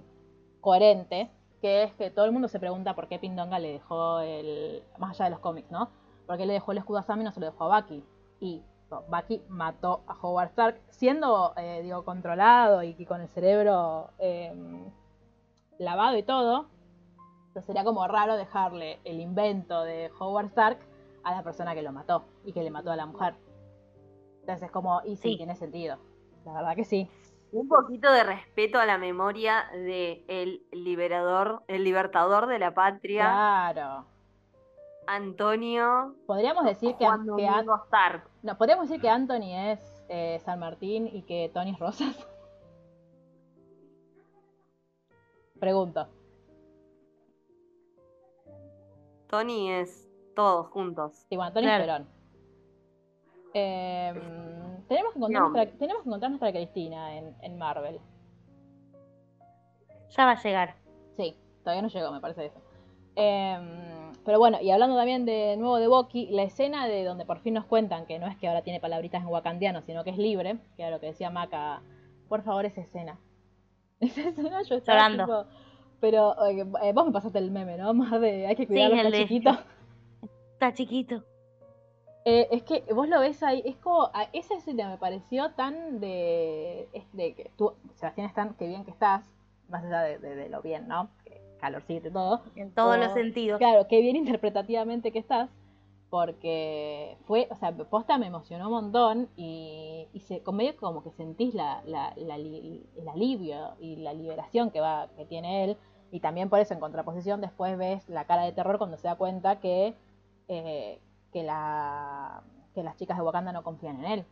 [0.60, 4.82] coherente, que es que todo el mundo se pregunta por qué Pindonga le dejó el.
[4.98, 5.88] Más allá de los cómics, ¿no?
[6.26, 8.04] ¿Por qué le dejó el escudo a Sam y no se lo dejó a Bucky?
[8.40, 13.28] Y no, Bucky mató a Howard Stark, siendo, eh, digo, controlado y, y con el
[13.28, 14.90] cerebro em,
[15.78, 16.66] lavado y todo.
[17.48, 20.78] Entonces sería como raro dejarle el invento de Howard Stark
[21.26, 23.34] a la persona que lo mató y que le mató a la mujer.
[24.40, 25.36] Entonces es como, y sí, Sí.
[25.36, 25.98] tiene sentido.
[26.44, 27.10] La verdad que sí.
[27.50, 33.24] Un poquito de respeto a la memoria de el liberador, el libertador de la patria,
[33.24, 34.06] Claro.
[35.08, 37.36] Antonio Podríamos decir que, que An- no,
[38.56, 42.16] podríamos decir que Anthony es eh, San Martín y que Tony es Rosas.
[45.60, 46.06] Pregunto.
[49.28, 50.05] Tony es
[50.36, 51.26] todos juntos.
[51.28, 51.84] Sí, bueno, Tony Claro.
[51.84, 52.06] Perón.
[53.54, 54.14] Em,
[54.88, 55.48] tenemos, que encontrar No.
[55.50, 57.98] nuestra, tenemos que encontrar nuestra Cristina en, en Marvel.
[60.16, 60.76] Ya va a llegar.
[61.16, 62.60] Sí, todavía no llegó, me parece eso.
[63.16, 67.38] Em, pero bueno, y hablando también de nuevo de Bucky, la escena de donde por
[67.40, 70.18] fin nos cuentan que no es que ahora tiene palabritas en wakandiano, sino que es
[70.18, 71.82] libre, que era lo que decía Maca,
[72.28, 73.18] por favor, esa escena.
[74.00, 75.24] Esa escena yo estaba Llorando.
[75.24, 75.50] tipo-
[76.00, 77.94] pero eh, eh, vos me pasaste el meme, ¿no?
[77.94, 79.50] Más de hay que cuidarlo, el está de- chiquito.
[80.56, 81.22] Está chiquito.
[82.24, 86.00] Eh, es que vos lo ves ahí, es como, a- esa escena me pareció tan
[86.00, 89.22] de, es de que tú, Sebastián, están, qué bien que estás,
[89.68, 91.10] más allá de, de- de lo bien, ¿no?
[91.24, 92.40] Que calorcito y todo.
[92.56, 93.58] En todos los sentidos.
[93.58, 95.50] Claro, qué bien interpretativamente que estás,
[96.08, 101.02] porque fue, o sea, posta me emocionó un montón y, y se, con medio como
[101.04, 105.64] que sentís la, la- la li- el alivio y la liberación que va, que tiene
[105.64, 105.76] él,
[106.10, 109.16] y también por eso en contraposición después ves la cara de terror cuando se da
[109.16, 109.94] cuenta que,
[110.48, 111.00] eh,
[111.32, 112.42] que, la,
[112.74, 114.24] que las chicas de Wakanda no confían en él,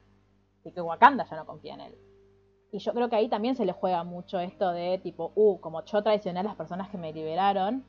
[0.64, 1.98] y que Wakanda ya no confía en él.
[2.72, 5.84] Y yo creo que ahí también se le juega mucho esto de tipo, uh, como
[5.84, 7.84] yo traicioné a las personas que me liberaron,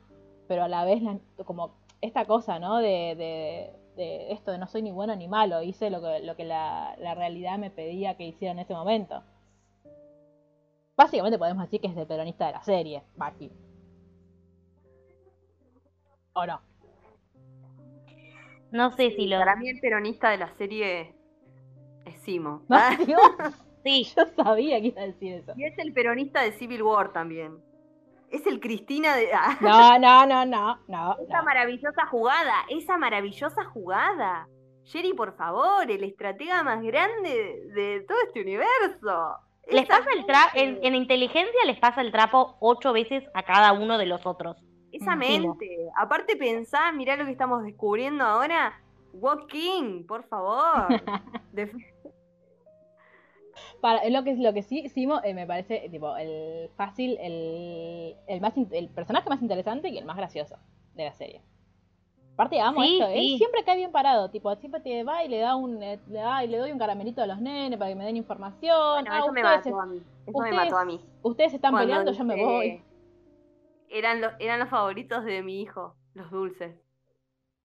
[0.46, 1.02] pero a la vez
[1.44, 2.78] como esta cosa, ¿no?
[2.78, 6.94] De, esto de no soy ni bueno ni malo, hice lo que, lo que la,
[6.98, 9.22] la realidad me pedía que hiciera en ese momento.
[10.96, 13.50] Básicamente podemos decir que es el peronista de la serie, Bucky.
[16.34, 16.60] ¿O no?
[18.70, 19.38] No sé si lo.
[19.38, 21.14] Para mí el peronista de la serie
[22.04, 22.62] es Simo.
[22.68, 23.20] No, Ah, Dios,
[23.84, 25.52] Sí, yo sabía que iba a decir eso.
[25.56, 27.56] Y es el peronista de Civil War también.
[28.30, 29.32] Es el Cristina de...
[29.32, 31.16] ah, No, no, no, no, no.
[31.20, 31.44] Esa no.
[31.44, 34.48] maravillosa jugada, esa maravillosa jugada.
[34.86, 39.36] Jerry, por favor, el estratega más grande de, todo este universo.
[39.68, 43.22] Les Esa pasa el tra mente- en, en inteligencia les pasa el trapo ocho veces
[43.34, 44.56] a cada uno de los otros.
[44.96, 45.18] Esa Mm.
[45.18, 45.88] mente.
[45.96, 48.80] Aparte pensá, mirá lo que estamos descubriendo ahora.
[49.12, 50.88] Walking, por favor.
[51.52, 51.70] De-
[53.80, 58.14] Para, es lo que lo que sí hicimos eh, me parece tipo el fácil, el,
[58.26, 60.56] el más in- el personaje más interesante y el más gracioso
[60.94, 61.42] de la serie.
[62.34, 63.32] Aparte amo Sí, esto, sí.
[63.32, 66.18] él siempre cae bien parado, tipo, siempre te va y le da un eh, le,
[66.18, 69.04] da- y le doy un caramelito a los nenes para que me den información.
[69.04, 69.96] Bueno, ah, eso me ustedes, mató se- a mí.
[70.26, 71.00] Eso me ustedes- mató a mí.
[71.22, 72.82] ustedes están Cuando peleando, yo me voy.
[73.90, 76.74] Eran los, eran los favoritos de mi hijo, los dulces.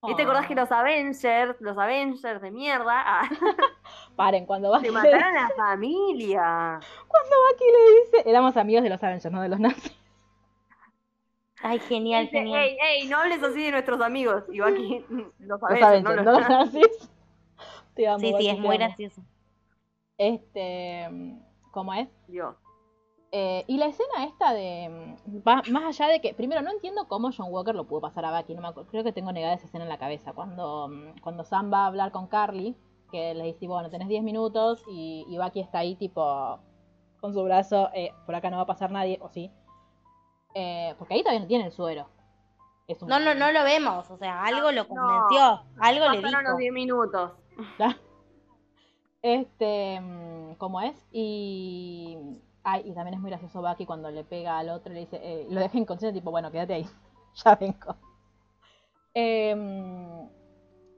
[0.04, 3.30] ¿Y te acordás que los Avengers, los Avengers de mierda, ah,
[4.16, 6.80] Paren, cuando Bucky te le, mataron a la familia?
[7.08, 9.96] Bucky le dice, éramos amigos de los Avengers, no de los nazis.
[11.64, 12.64] Ay, genial, Dice, genial.
[12.64, 14.44] ey, ey, no hables así de nuestros amigos.
[14.52, 17.12] Y va aquí, los Los Avengers, Avengers, no no los los nazis.
[17.94, 19.22] Te amo, Sí, Bucky, sí, es muy gracioso.
[20.18, 21.08] Este,
[21.70, 22.10] ¿cómo es?
[22.28, 22.56] Dios.
[23.34, 24.90] Eh, y la escena esta de.
[25.26, 26.34] mm, va- más allá de que.
[26.34, 28.54] Primero, no entiendo cómo John Walker lo pudo pasar a Bucky.
[28.56, 30.34] No me acuerdo, creo que tengo negada esa escena en la cabeza.
[30.34, 32.76] Cuando, mm, cuando Sam va a hablar con Carly,
[33.12, 34.84] que le dice, bueno, tenés 10 minutos.
[34.90, 36.60] Y, y Bucky está ahí, tipo.
[37.22, 37.90] Con su brazo.
[37.94, 39.50] eh, por acá no va a pasar nadie, o sí.
[40.54, 42.08] Eh, porque ahí todavía no tiene el suero.
[42.88, 44.10] Es un- No, no, no lo vemos.
[44.12, 44.88] O sea, algo lo No.
[44.90, 45.62] convenció.
[45.80, 46.58] Algo le Pasaron los dijo.
[46.58, 47.32] 10 minutos.
[49.22, 51.08] Este, mm, ¿cómo es?
[51.12, 52.18] Y,
[52.64, 55.20] ay, y también es muy gracioso Bucky cuando le pega al otro y le dice,
[55.24, 56.88] eh, lo deja inconsciente, tipo, bueno, quédate ahí,
[57.46, 57.96] ya vengo.
[59.14, 60.30] Em,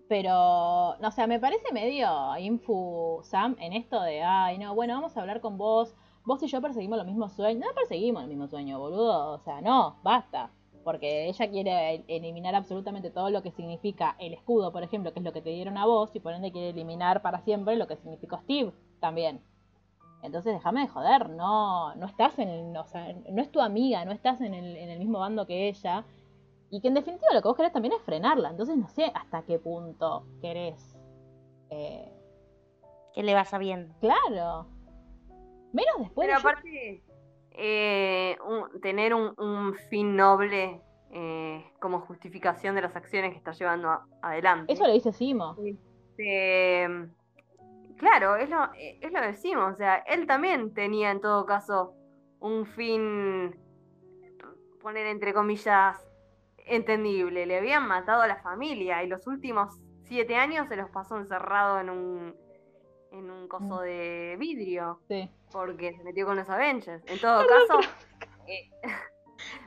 [0.08, 2.08] pero, no sé, me parece medio
[2.38, 5.96] infu Sam en esto de, ay, no, bueno, vamos a hablar con vos.
[6.26, 7.66] Vos y yo perseguimos los mismos sueños.
[7.68, 9.34] No perseguimos el mismo sueño, boludo.
[9.34, 10.52] O sea, no, basta.
[10.84, 15.20] Porque ella quiere el- eliminar absolutamente todo lo que significa el escudo, por ejemplo, que
[15.20, 17.88] es lo que te dieron a vos, y por ende quiere eliminar para siempre lo
[17.88, 19.42] que significó Steve también.
[20.24, 24.04] Entonces déjame de joder, no, no estás en el, o sea, no es tu amiga,
[24.06, 26.06] no estás en el, en el mismo bando que ella.
[26.72, 28.50] Y que en definitiva lo que vos querés también es frenarla.
[28.50, 30.98] Entonces no sé hasta qué punto querés.
[31.70, 32.10] eh,
[33.14, 33.94] Que le vaya bien.
[34.00, 34.66] claro.
[35.72, 37.04] Menos después Pero de yo- aparte,
[37.52, 43.52] eh, un- tener un, un fin noble eh, como justificación de las acciones que está
[43.52, 44.72] llevando a- adelante.
[44.74, 45.56] Eso lo dice Simo.
[45.64, 46.88] Este,
[47.98, 49.74] claro, es lo, es lo que decimos.
[49.74, 51.94] O sea, él también tenía en todo caso
[52.40, 53.56] un fin,
[54.82, 55.98] poner entre comillas,
[56.66, 57.46] entendible.
[57.46, 61.80] Le habían matado a la familia y los últimos siete años se los pasó encerrado
[61.80, 62.36] en un,
[63.12, 65.30] en un coso de vidrio Sí.
[65.52, 67.04] porque se metió con los Avengers.
[67.08, 67.80] En todo caso,
[68.48, 68.70] eh,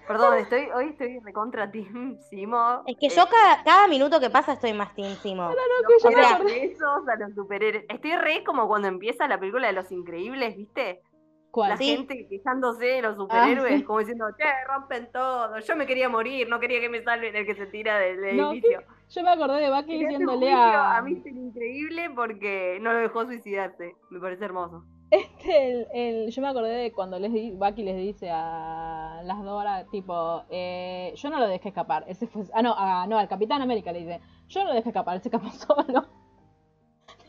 [0.07, 2.83] perdón, estoy, hoy estoy recontra Team Simo.
[2.87, 5.49] Es que eh, yo cada, cada minuto que pasa estoy más Team Simo.
[5.49, 6.53] que los yo me poderes acordé.
[6.55, 7.85] de esos a los superhéroes.
[7.89, 11.03] Estoy re como cuando empieza la película de los increíbles, ¿viste?
[11.51, 11.71] ¿Cuál?
[11.71, 11.87] La Sí.
[11.97, 13.85] gente quejándose de los superhéroes, sí.
[13.87, 15.59] como diciendo, che, rompen todo.
[15.59, 18.53] Yo me quería morir, no quería que me salven el que se tira del No,
[18.53, 18.83] edificio.
[19.09, 20.97] Yo me acordé de Bucky diciéndole a.
[20.97, 21.29] a Mr.
[21.29, 23.95] Increíble porque no lo dejó suicidarse.
[24.11, 24.85] Me parece hermoso.
[25.11, 29.87] El, el- yo me acordé de cuando les di- Bucky les dice a las Dora,
[29.91, 32.05] tipo, eh, yo no lo dejé escapar.
[32.09, 32.43] Ese fue.
[32.53, 35.23] Ah, no, a- no, al Capitán América le dice, yo no lo dejé escapar, él
[35.23, 36.09] se escapó solo.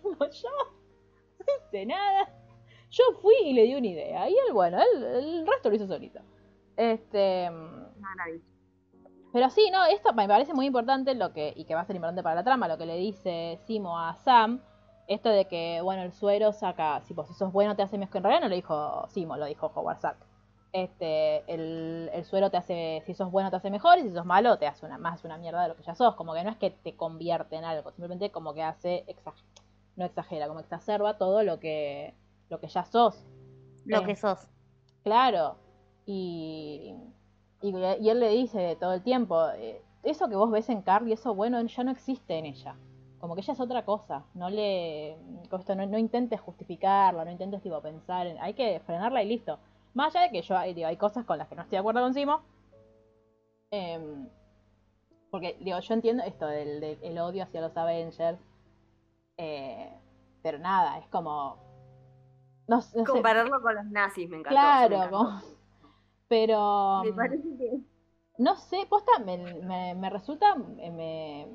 [0.03, 2.29] Digo, yo no hice nada.
[2.89, 4.29] Yo fui y le di una idea.
[4.29, 6.19] Y él, bueno, él, el resto lo hizo solito.
[6.75, 7.49] Este.
[7.51, 8.41] Nadie.
[9.33, 11.95] Pero sí, no, esto me parece muy importante lo que, y que va a ser
[11.95, 14.61] importante para la trama, lo que le dice Simo a Sam,
[15.07, 18.17] esto de que, bueno, el suero saca, si vos sos bueno te hace mejor, que
[18.19, 20.17] en realidad no lo dijo Simo, lo dijo Howard Stark.
[20.73, 24.25] Este, el, el suero te hace, si sos bueno te hace mejor, y si sos
[24.25, 26.49] malo te hace una, más una mierda de lo que ya sos, como que no
[26.51, 29.05] es que te convierte en algo, simplemente como que hace,
[29.95, 32.13] no exagera, como exacerba todo lo que,
[32.49, 33.25] lo que ya sos.
[33.85, 34.47] Lo Eh, que sos.
[35.03, 35.55] Claro.
[36.05, 36.93] Y,
[37.61, 41.13] y, y él le dice todo el tiempo, eh, eso que vos ves en Carly,
[41.13, 42.75] eso bueno, ya no existe en ella.
[43.19, 44.25] Como que ella es otra cosa.
[44.35, 45.17] No le.
[45.51, 48.37] esto, no, no intentes justificarla, no intentes tipo pensar en.
[48.39, 49.57] Hay que frenarla y listo.
[49.93, 51.79] Más allá de que yo hay, digo, hay cosas con las que no estoy de
[51.79, 52.41] acuerdo con Simo.
[53.71, 54.29] Em,
[55.31, 58.39] porque, digo, yo entiendo esto del, del- el odio hacia los Avengers.
[59.37, 59.91] eh,
[60.43, 61.57] pero nada, es como.
[62.67, 63.11] No, sé- no sé.
[63.11, 64.55] Compararlo con los nazis me encantó.
[64.55, 65.17] me Claro, encantó.
[65.17, 65.41] como-
[66.27, 67.79] pero Me parece que
[68.39, 71.47] no sé, posta, me, me- me resulta me,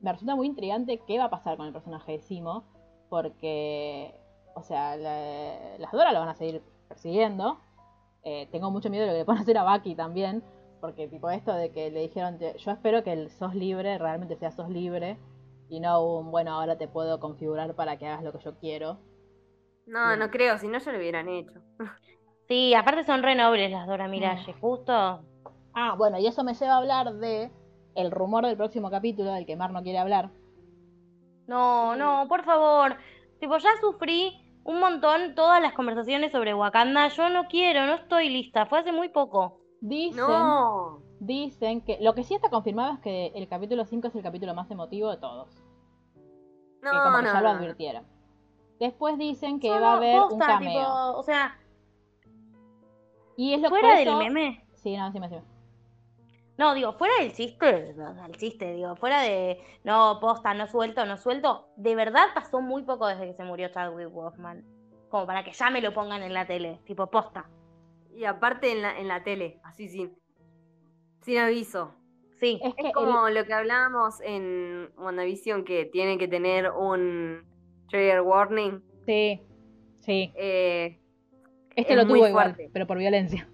[0.00, 2.64] me- resulta muy intrigante qué va a pasar con el personaje de Simo,
[3.08, 4.14] porque,
[4.54, 7.58] o sea, la- las Dora lo van a seguir persiguiendo.
[8.22, 10.42] Eh, tengo mucho miedo de lo que le puedan hacer a Bucky también,
[10.80, 14.50] porque tipo esto de que le dijeron, yo espero que el sos libre realmente sea
[14.52, 15.18] sos libre
[15.68, 18.98] y no un, bueno, ahora te puedo configurar para que hagas lo que yo quiero.
[19.86, 21.60] No, no creo, si no ya lo hubieran hecho.
[22.48, 24.92] Sí, aparte son re nobles las Dora Milaje, justo.
[25.72, 27.48] Ah, bueno, y eso me lleva a hablar de
[27.94, 30.30] el rumor del próximo capítulo, del que Mar no quiere hablar.
[31.46, 32.96] No, no, por favor.
[33.40, 37.08] Tipo, ya sufrí un montón todas las conversaciones sobre Wakanda.
[37.08, 38.66] Yo no quiero, no estoy lista.
[38.66, 39.58] Fue hace muy poco.
[39.80, 41.00] Dicen, No.
[41.18, 44.54] dicen que lo que sí está confirmado es que el capítulo 5 es el capítulo
[44.54, 45.48] más emotivo de todos.
[46.82, 48.04] No, que como que no, ya lo advirtieron.
[48.78, 50.70] Después dicen que Solo va a haber un posta, cameo.
[50.72, 51.58] tipo, o sea,
[53.36, 54.64] Y es lo fuera por del meme.
[54.74, 55.46] Sí, no, decime, decime.
[56.60, 61.16] No, digo, fuera del chiste, el chiste, digo, fuera de no posta, no suelto, no
[61.16, 64.62] suelto, de verdad pasó muy poco desde que se murió Chadwick Boseman.
[65.08, 67.48] Como para que ya me lo pongan en la tele, tipo posta.
[68.14, 70.14] Y aparte en la, en la tele, así sin,
[71.22, 71.94] sin aviso.
[72.38, 77.42] Sí, Es que Es como lo que hablábamos en WandaVision, que tiene que tener un
[77.88, 78.82] trigger warning.
[79.06, 79.40] Sí,
[80.00, 80.30] sí.
[80.36, 81.00] Eh,
[81.74, 82.70] Este es lo muy tuvo igual, fuerte.
[82.70, 83.48] pero por violencia.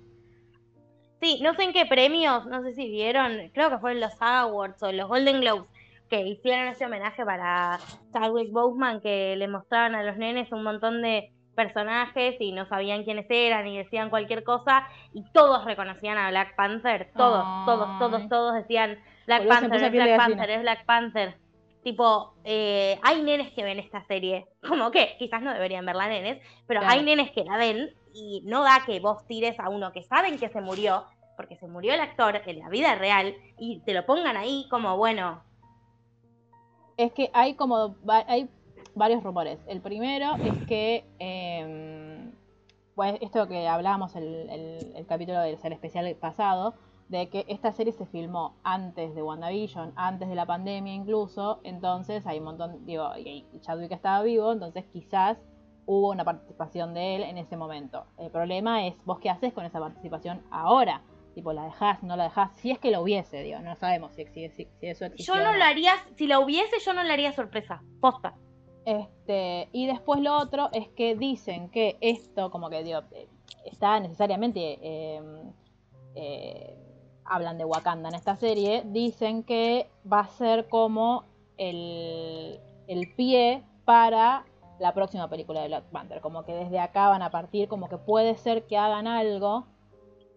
[1.20, 4.82] Sí, no sé en qué premios, no sé si vieron, creo que fueron los Awards
[4.82, 5.68] o los Golden Globes,
[6.08, 7.78] que hicieron ese homenaje para
[8.12, 13.02] Chadwick Boseman, que le mostraban a los nenes un montón de personajes y no sabían
[13.04, 18.28] quiénes eran y decían cualquier cosa y todos reconocían a Black Panther, todos, todos, todos,
[18.28, 20.16] todos decían Black Panther, es Black.
[20.16, 21.34] Panther, es Black Panther.
[21.82, 26.42] Tipo, eh, hay nenes que ven esta serie, como que quizás no deberían verla nenes,
[26.66, 26.94] pero Claro.
[26.94, 30.38] hay nenes que la ven y no da que vos tires a uno que saben
[30.38, 31.04] que se murió,
[31.36, 34.96] porque se murió el actor en la vida real, y te lo pongan ahí como,
[34.96, 35.42] bueno,
[36.96, 38.48] Es que hay como hay
[38.94, 39.58] varios rumores.
[39.68, 42.32] El primero es que em,
[42.94, 46.74] pues esto que hablábamos el, el, el capítulo del ser especial pasado,
[47.08, 52.26] de que esta serie se filmó antes de WandaVision, antes de la pandemia incluso, entonces
[52.26, 55.38] hay un montón, digo, y Chadwick estaba vivo, entonces quizás
[55.86, 58.04] hubo una participación de él en ese momento.
[58.18, 61.02] El problema es, vos qué haces con esa participación ahora,
[61.34, 64.26] tipo, la dejás, no la dejás, si es que lo hubiese, digo, no sabemos si,
[64.26, 65.34] si, si, si eso existió.
[65.34, 65.58] yo no no.
[65.58, 68.34] lo haría, si la hubiese, yo no le haría sorpresa, posta.
[68.84, 73.28] Este, y después lo otro es que dicen que esto, como que digo, eh,
[73.64, 75.20] está necesariamente, eh,
[76.14, 76.76] eh,
[77.24, 81.24] hablan de Wakanda en esta serie, dicen que va a ser como
[81.56, 84.44] el, el pie para
[84.78, 87.98] la próxima película de Black Panther, como que desde acá van a partir, como que
[87.98, 89.66] puede ser que hagan algo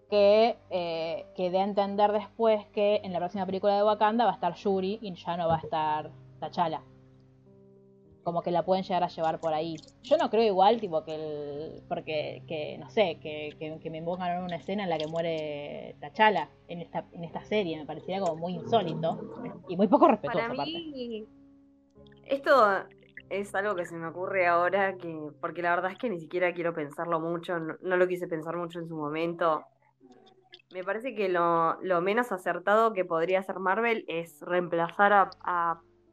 [0.10, 4.32] que, eh, que dé a entender después que en la próxima película de Wakanda va
[4.32, 6.82] a estar Yuri y ya no va a estar T'Challa
[8.30, 9.78] como que la pueden llegar a llevar por ahí.
[10.04, 11.84] Yo no creo igual, tipo, que el.
[11.88, 15.96] Porque, que, no sé, que, que, que me pongan una escena en la que muere
[16.00, 17.78] T'Challa en esta, en esta serie.
[17.78, 19.18] Me parecería como muy insólito
[19.68, 20.72] y muy poco respetuoso, Para aparte.
[20.72, 21.26] mí,
[22.26, 22.52] esto
[23.30, 26.54] es algo que se me ocurre ahora, que porque la verdad es que ni siquiera
[26.54, 29.64] quiero pensarlo mucho, no, no lo quise pensar mucho en su momento.
[30.74, 35.30] Me parece que lo, lo menos acertado que podría hacer Marvel es reemplazar a,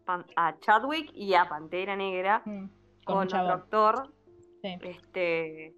[0.07, 2.69] a, Chadwick y a Pantera Negra Mm,
[3.05, 4.15] con, otro actor.
[4.63, 4.79] Sí.
[4.83, 5.75] Este.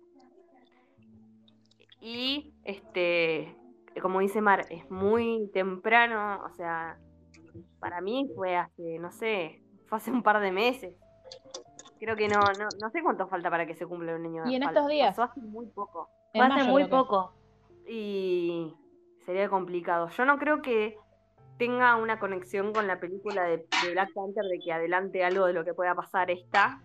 [2.00, 3.56] Y este.
[4.00, 6.44] Como dice Mar, es muy temprano.
[6.44, 6.98] O sea,
[7.80, 10.94] para mí fue hace, no sé, fue hace un par de meses.
[11.98, 14.42] Creo que no, no, no sé cuánto falta para que se cumpla un niño.
[14.46, 15.16] Y en estos días.
[15.16, 16.08] Pasó hace muy poco.
[16.32, 17.32] En Fue hace mayo muy poco.
[17.88, 18.74] Y
[19.24, 20.08] sería complicado.
[20.08, 20.96] Yo no creo que
[21.58, 25.52] tenga una conexión con la película de, de Black Panther de que adelante algo de
[25.52, 26.82] lo que pueda pasar está.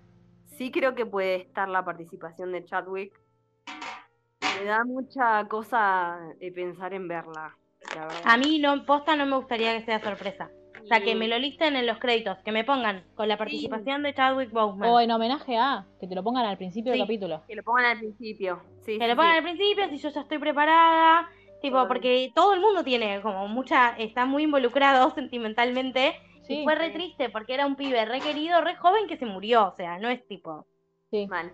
[0.57, 3.19] Sí creo que puede estar la participación de Chadwick.
[4.59, 7.55] Me da mucha cosa de pensar en verla,
[7.95, 8.21] la verdad.
[8.25, 10.49] A mí no, posta no me gustaría que sea sorpresa.
[10.83, 14.03] O sea, que me lo listen en los créditos, que me pongan con la participación
[14.03, 14.89] de Chadwick Boseman.
[14.89, 17.41] O en homenaje a, que te lo pongan al principio del capítulo.
[17.47, 18.61] Que lo pongan al principio.
[18.81, 19.37] Sí, Que sí, lo pongan sí.
[19.37, 21.29] al principio, si yo ya estoy preparada.
[21.61, 26.15] Tipo, porque todo el mundo tiene como mucha, está muy involucrado sentimentalmente.
[26.45, 29.25] Sí, y fue re triste porque era un pibe re querido, re joven que se
[29.25, 29.69] murió.
[29.69, 30.67] O sea, no es tipo.
[31.09, 31.27] sí.
[31.27, 31.53] Mal.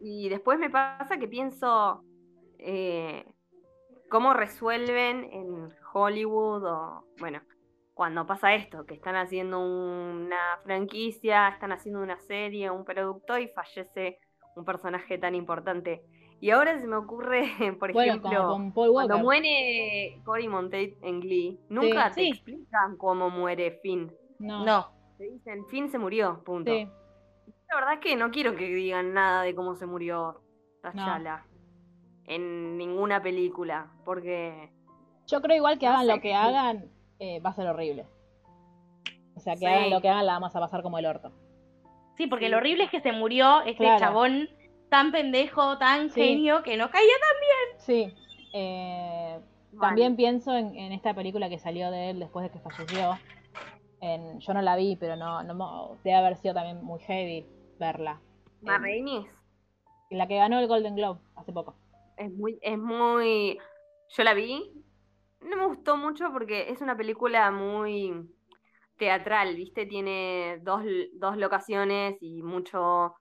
[0.00, 2.02] Y después me pasa que pienso
[2.58, 3.24] eh,
[4.10, 7.40] cómo resuelven en Hollywood o, bueno,
[7.94, 13.48] cuando pasa esto, que están haciendo una franquicia, están haciendo una serie, un producto y
[13.48, 14.18] fallece
[14.56, 16.02] un personaje tan importante.
[16.40, 17.44] Y ahora se me ocurre,
[17.80, 22.28] por Bueno, ejemplo, con cuando muere Cory Monteith en Glee, nunca te Sí.
[22.30, 24.12] explican cómo muere Finn.
[24.40, 24.64] No.
[24.64, 24.90] No.
[25.16, 26.72] Te dicen, Finn se murió, punto.
[26.72, 26.88] Sí.
[27.68, 30.40] La verdad es que no quiero que digan nada de cómo se murió
[30.82, 31.46] T'Challa
[32.26, 34.70] en ninguna película, porque
[35.26, 36.12] Yo creo igual que No hagan sé.
[36.14, 38.06] lo que hagan, eh, va a ser horrible.
[39.36, 39.66] O sea, que Sí.
[39.66, 41.32] hagan lo que hagan, la vamos a pasar como el orto.
[42.16, 42.50] Sí, porque Sí.
[42.50, 43.98] lo horrible es que se murió este Claro.
[43.98, 44.48] chabón
[44.90, 46.20] tan pendejo, tan Sí.
[46.20, 48.14] genio, que no caía tan Sí.
[48.52, 49.40] Eh,
[49.80, 53.18] también pienso en, en esta película que salió de él después de que falleció.
[54.00, 57.44] En- yo no la vi, pero no, no debe haber sido también muy heavy
[57.80, 58.20] verla.
[58.62, 59.26] Ma Rainey
[60.10, 61.74] la que ganó el Golden Globe hace poco.
[62.16, 63.58] es muy, es muy.
[64.10, 64.70] Yo la vi.
[65.44, 68.14] No me gustó mucho porque es una película muy
[68.96, 69.86] teatral, ¿viste?
[69.86, 70.82] Tiene dos,
[71.14, 73.14] dos locaciones y mucho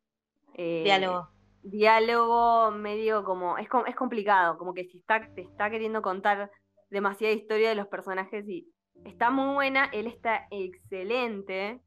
[0.53, 1.29] eh, diálogo.
[1.63, 3.57] diálogo medio como.
[3.57, 6.49] Es, es complicado, como que si está, te está queriendo contar
[6.89, 8.67] demasiada historia de los personajes y
[9.03, 11.81] está muy buena, él está excelente.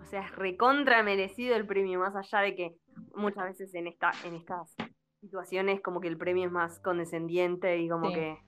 [0.00, 2.76] O sea, es recontra merecido el premio, más allá de que
[3.14, 4.74] muchas veces en, esta, en estas
[5.20, 8.14] situaciones como que el premio es más condescendiente y como Sí.
[8.14, 8.38] que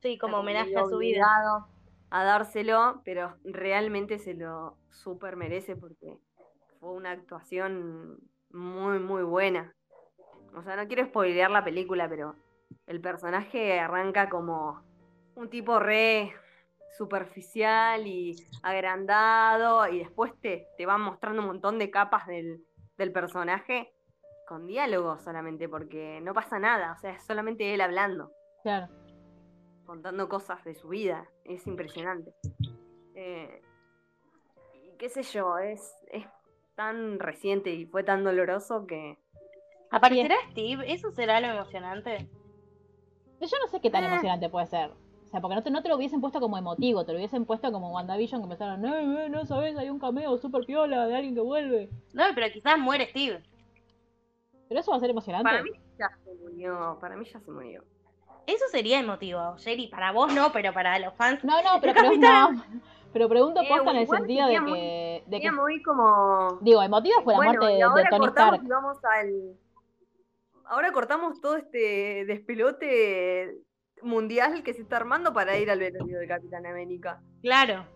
[0.00, 1.26] Sí, como homenaje a su vida.
[2.10, 6.18] a dárselo, pero realmente se lo súper merece porque
[6.80, 8.18] fue una actuación
[8.50, 9.74] muy, muy buena.
[10.54, 12.34] O sea, no quiero spoilear la película, pero
[12.86, 14.82] el personaje arranca como
[15.34, 16.32] un tipo re
[16.96, 22.64] superficial y agrandado y después te, te van mostrando un montón de capas del,
[22.96, 23.92] del personaje
[24.46, 28.30] con diálogo solamente, porque no pasa nada, o sea, es solamente él hablando
[28.62, 28.88] Claro.
[29.86, 31.26] Contando cosas de su vida.
[31.44, 32.34] Es impresionante.
[33.14, 33.62] Eh,
[34.74, 36.24] y qué sé yo, es, es
[36.74, 39.18] tan reciente y fue tan doloroso que.
[39.90, 40.92] ¿Aparecerá Steve?
[40.92, 42.28] ¿Eso será lo emocionante?
[43.40, 44.08] Yo no sé qué tan Eh.
[44.08, 44.90] emocionante puede ser.
[44.90, 47.44] O sea, porque no te, no te lo hubiesen puesto como emotivo, te lo hubiesen
[47.46, 51.16] puesto como WandaVision que empezaron, no, no, no sabes, hay un cameo super piola de
[51.16, 51.90] alguien que vuelve.
[52.14, 53.42] No, pero quizás muere Steve.
[54.68, 55.44] Pero eso va a ser emocionante.
[55.44, 56.98] Para mí ya se murió.
[57.00, 57.84] Para mí ya se murió.
[58.46, 59.88] Eso sería emotivo, Jerry.
[59.88, 61.42] Para vos no, pero para los fans.
[61.44, 62.64] No, no, pero, El pero, no,
[63.12, 65.82] pero pregunto Eh, posta en el sentido de sería muy- que, de que Sería muy
[65.82, 66.58] como.
[66.60, 68.64] digo, emotivo fue la bueno, muerte y de, ahora de Tony cortamos Stark.
[68.64, 69.56] y vamos al.
[70.68, 73.56] Ahora cortamos todo este despelote
[74.02, 77.20] mundial que se está armando para ir al velorio de Capitán América.
[77.40, 77.86] Claro.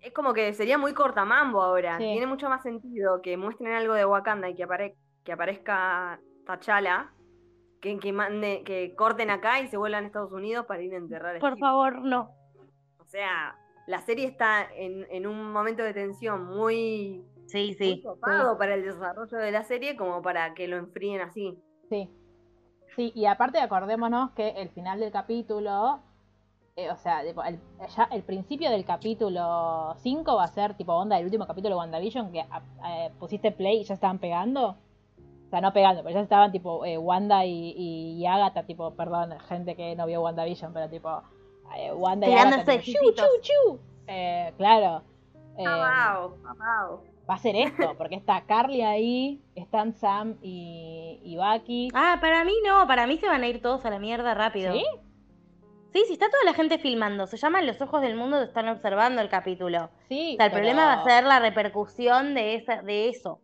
[0.00, 1.96] Es como que sería muy cortamambo ahora.
[1.96, 2.04] Sí.
[2.04, 7.10] Tiene mucho más sentido que muestren algo de Wakanda y que, apare- que aparezca T'Challa
[7.84, 10.96] que, que, mande, que corten acá y se vuelvan a Estados Unidos para ir a
[10.96, 12.30] enterrar a Por favor, no.
[12.98, 13.56] O sea,
[13.86, 18.02] la serie está en, en un momento de tensión muy, Sí, muy sí.
[18.02, 21.58] copado para el desarrollo de la serie como para que lo enfríen así.
[21.90, 22.08] Sí.
[22.96, 26.00] Sí, y aparte acordémonos que el final del capítulo,
[26.76, 27.34] eh, o sea, el,
[27.94, 31.78] ya el principio del capítulo 5 va a ser tipo onda del último capítulo de
[31.80, 34.76] WandaVision que a- eh, pusiste play y ya estaban pegando.
[35.54, 38.92] O sea, no pegando, pero ya estaban tipo eh, Wanda y, y, y Agatha, tipo,
[38.96, 41.22] perdón, gente que no vio WandaVision, pero tipo
[41.76, 42.76] eh, Wanda y Agatha.
[42.80, 43.80] Tipo, chu, chu, chu.
[44.08, 45.02] Eh, claro.
[45.56, 47.04] Eh, Papao, papao.
[47.30, 51.90] va a ser esto, porque está Carly ahí, están Sam y, y Bucky.
[51.94, 52.84] Ah, para mí no.
[52.88, 54.72] Para mí se van a ir todos a la mierda rápido.
[54.72, 54.84] ¿Sí?
[55.92, 57.28] Sí, sí, está toda la gente filmando.
[57.28, 59.90] Se llaman Los Ojos del Mundo, están observando el capítulo.
[60.08, 60.32] Sí.
[60.34, 63.38] O sea, el pero- problema va a ser la repercusión de, esa, de eso.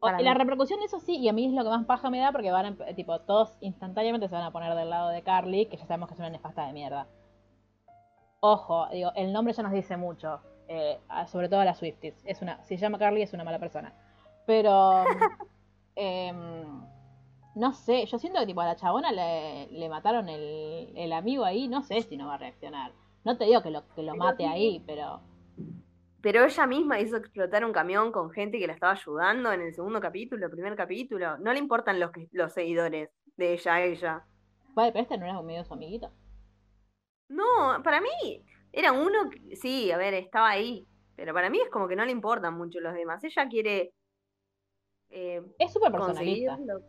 [0.00, 0.34] Para la mí.
[0.34, 2.50] repercusión de eso sí, y a mí es lo que más paja me da porque
[2.50, 5.86] van a, tipo, todos instantáneamente se van a poner del lado de Carly, que ya
[5.86, 7.08] sabemos que es una nefasta de mierda.
[8.40, 12.22] Ojo, digo, el nombre ya nos dice mucho, eh, sobre todo a las Swifties.
[12.24, 13.94] Es una, si se llama Carly es una mala persona.
[14.46, 15.04] Pero,
[15.96, 16.86] em,
[17.54, 21.44] no sé, yo siento que tipo a la chabona le, le mataron el, el amigo
[21.44, 22.92] ahí, no sé si no va a reaccionar.
[23.24, 25.22] No te digo que lo, que lo mate ahí, pero...
[26.26, 29.72] Pero ella misma hizo explotar un camión con gente que la estaba ayudando en el
[29.72, 31.38] segundo capítulo, primer capítulo.
[31.38, 34.26] No le importan los, los seguidores de ella a ella.
[34.74, 36.10] Vale, pero este no era medio su amiguito.
[37.28, 40.84] No, para mí era uno, que- sí, a ver, estaba ahí.
[41.14, 43.22] Pero para mí es como que no le importan mucho los demás.
[43.22, 43.92] Ella quiere
[45.10, 46.58] eh, Es súper personalista.
[46.58, 46.80] lo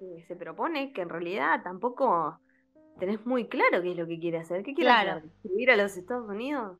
[0.00, 2.40] que se propone, que en realidad tampoco
[2.98, 4.64] tenés muy claro qué es lo que quiere hacer.
[4.64, 5.10] ¿Qué quiere Claro.
[5.12, 5.30] hacer?
[5.30, 6.76] ¿Destruir a los Estados Unidos?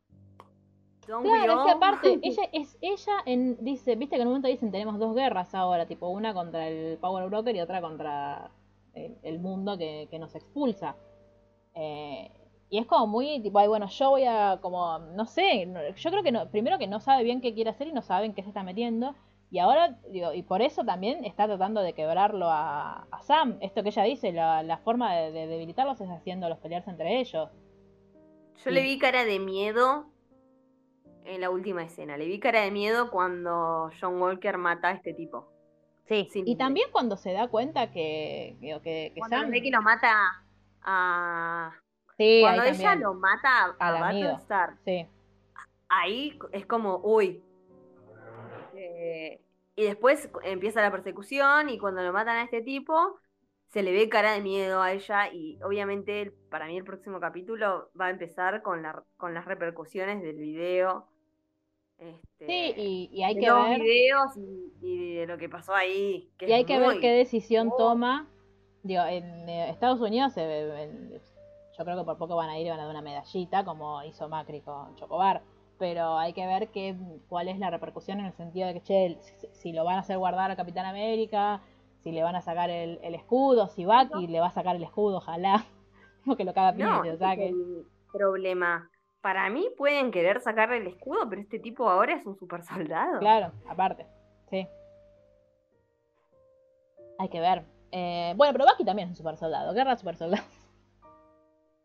[1.10, 4.48] Don't Claro, es que aparte, ella es ella en, dice, viste que en un momento
[4.48, 8.50] dicen tenemos dos guerras ahora, tipo una contra el Power Broker y otra contra
[8.94, 10.96] el, el mundo que, que nos expulsa.
[11.74, 12.30] Eh,
[12.70, 16.22] y es como muy, tipo, ay, bueno, yo voy a, como, no sé, yo creo
[16.22, 18.42] que no, primero que no sabe bien qué quiere hacer y no sabe en qué
[18.42, 19.16] se está metiendo.
[19.50, 23.58] Y ahora, digo, y por eso también está tratando de quebrarlo a, a Sam.
[23.60, 27.48] Esto que ella dice, la, la forma de, de debilitarlos es haciéndolos pelearse entre ellos.
[28.64, 30.06] Yo le vi cara de miedo
[31.24, 32.16] en la última escena.
[32.16, 35.52] Le vi cara de miedo cuando John Walker mata a este tipo.
[36.06, 36.28] Sí.
[36.28, 36.56] Sin Y nombre.
[36.56, 39.50] también cuando se da cuenta que, que, que, que cuando Sam...
[39.50, 40.12] ve que lo mata
[40.82, 41.72] a.
[42.18, 43.00] Sí, cuando ahí ella también.
[43.00, 43.92] lo mata a, a.
[43.98, 45.06] Battlestar, Sí,
[45.88, 47.42] ahí es como, uy.
[48.72, 49.40] Eh,
[49.76, 53.18] y después empieza la persecución y cuando lo matan a este tipo,
[53.70, 57.90] se le ve cara de miedo a ella y obviamente para mí el próximo capítulo
[58.00, 61.08] va a empezar con, la, con las repercusiones del video.
[61.98, 63.80] Este, Sí, y, y hay de que los ver.
[63.80, 66.30] videos y, y de lo que pasó ahí.
[66.38, 67.76] que Y hay que ver qué decisión Oh.
[67.76, 68.26] toma.
[68.82, 71.20] Digo, en eh, Estados Unidos se ve- en-
[71.78, 74.02] yo creo que por poco van a ir y van a dar una medallita, como
[74.04, 75.42] hizo Macri con Chocobar.
[75.78, 76.94] Pero hay que ver qué,
[77.28, 80.00] cuál es la repercusión en el sentido de que, che, si, si lo van a
[80.00, 81.62] hacer guardar a Capitán América,
[82.02, 84.82] si le van a sacar el, el escudo, si Bucky le va a sacar el
[84.82, 85.64] escudo, ojalá.
[86.24, 88.90] Como que lo caga No, Pinche, o ese sea es el problema.
[89.20, 93.18] Para mí pueden querer sacarle el escudo, pero este tipo ahora es un super soldado.
[93.18, 94.06] Claro, aparte,
[94.48, 94.66] sí.
[97.18, 97.64] Hay que ver.
[97.92, 99.74] Eh, bueno, pero Bucky también es un super soldado.
[99.74, 100.46] Guerra super soldados.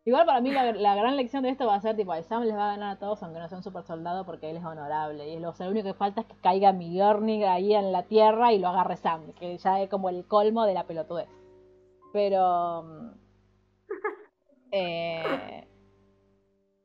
[0.05, 2.55] Igual para mí la, la gran lección de esto va a ser tipo, Sam les
[2.55, 5.27] va a ganar a todos aunque no sea un super soldado porque él es honorable.
[5.29, 8.03] Y lo, o sea, lo único que falta es que caiga Mjolnir ahí en la
[8.03, 11.27] tierra y lo agarre Sam, que ya es como el colmo de la pelotudez.
[12.13, 12.83] Pero...
[12.83, 13.09] mm,
[14.71, 15.67] eh,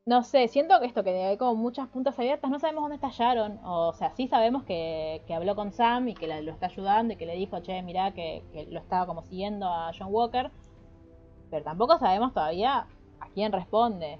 [0.07, 3.11] no sé, siento que esto, que hay como muchas puntas abiertas, no sabemos dónde está
[3.11, 3.61] Sharon.
[3.65, 7.13] O sea, sí sabemos que, que habló con Sam y que la- lo está ayudando
[7.15, 10.51] y que le dijo, che, mirá, que, que lo estaba como siguiendo a John Walker.
[11.51, 12.87] Pero tampoco sabemos todavía
[13.21, 14.19] a quién responde.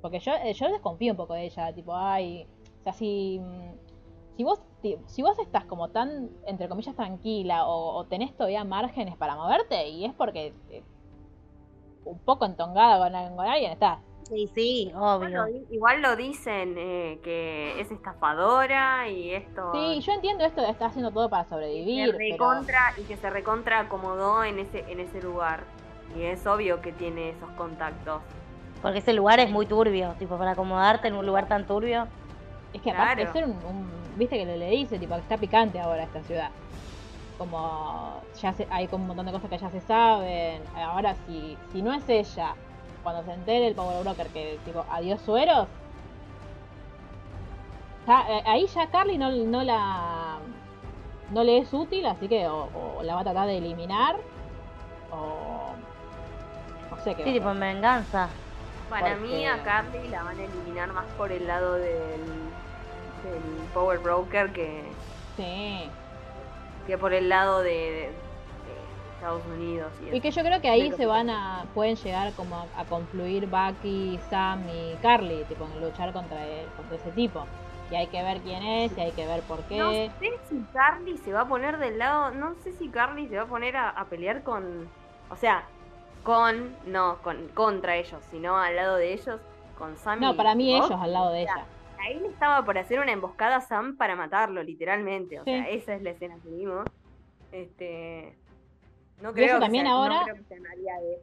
[0.00, 2.46] Porque yo, eh, yo desconfío un poco de ella, tipo, ay,
[2.80, 4.60] o sea, si, mm, si vos,
[5.06, 9.88] si vos estás como tan, entre comillas, tranquila o, o tenés todavía márgenes para moverte
[9.88, 10.82] y es porque eh,
[12.04, 13.98] un poco entongada con, con alguien estás.
[14.28, 15.46] Sí, sí, Igual obvio.
[15.70, 19.70] igual lo dicen que que es estafadora y esto.
[19.72, 23.16] Sí, yo entiendo esto de estar haciendo todo para se sobrevivir, pero recontra, y que
[23.16, 25.64] se recontra acomodó en ese, en ese lugar.
[26.14, 28.22] Y es obvio que tiene esos contactos.
[28.82, 32.06] Porque ese lugar es muy turbio, tipo, para acomodarte en un lugar tan turbio.
[32.72, 33.46] es que aparte Claro.
[33.48, 36.50] un, un- viste que le, le dice, tipo, que está picante ahora esta ciudad.
[37.38, 40.62] Como ya se, hay como un montón de cosas que ya se saben.
[40.76, 42.54] Ahora si, si no es ella,
[43.02, 45.68] cuando se entere el Power Broker que tipo, adiós sueros,
[48.06, 50.38] ya, eh, ahí ya Carly no, no la
[51.32, 54.16] no le es útil, así que o, o la va a tratar de eliminar
[55.10, 55.45] o
[57.04, 57.24] qué.
[57.24, 58.28] Sí, tipo, en venganza.
[58.88, 61.84] Para mí a Carly la van a eliminar más por el lado del,
[63.24, 63.42] del
[63.74, 64.84] Power Broker que,
[65.36, 65.88] Sí.
[66.86, 68.10] que por el lado de,
[69.16, 69.90] Estados Unidos.
[70.12, 73.48] Y, que yo creo que ahí se van a, pueden llegar como a, a confluir
[73.48, 77.44] Bucky, Sam y Carly, tipo en luchar contra, el- contra ese tipo.
[77.90, 79.78] Y hay que ver quién es, y hay que ver por qué.
[79.78, 80.10] No sé
[80.48, 82.30] si Carly se va a poner del lado.
[82.32, 84.88] No sé si Carly se va a poner a, a pelear con.
[85.30, 85.64] O sea,
[86.26, 86.76] con.
[86.86, 89.40] No, con contra ellos, sino al lado de ellos,
[89.78, 91.66] con Sam No, y para mí ellos al lado de O sea, ella.
[91.98, 95.40] Ahí le estaba por hacer una emboscada a Sam para matarlo, literalmente.
[95.40, 95.50] O Sí.
[95.50, 96.84] sea, esa es la escena que vimos.
[97.52, 98.36] Este.
[99.22, 101.22] No Y creo eso que también no ahora- creo que sea nadie de-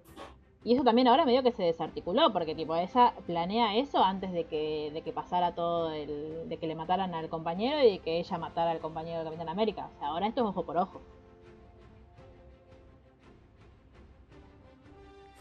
[0.65, 4.45] Y eso también ahora medio que se desarticuló, porque tipo ella planea eso antes de
[4.45, 8.17] que, de que pasara todo el, de que le mataran al compañero y de que
[8.17, 9.89] ella matara al compañero de Capitán América.
[9.93, 11.01] O sea, ahora esto es ojo por ojo.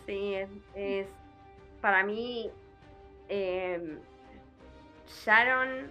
[0.07, 1.09] Sí, es, es-
[1.81, 2.51] para mí
[3.29, 3.99] eh,
[5.25, 5.91] Sharon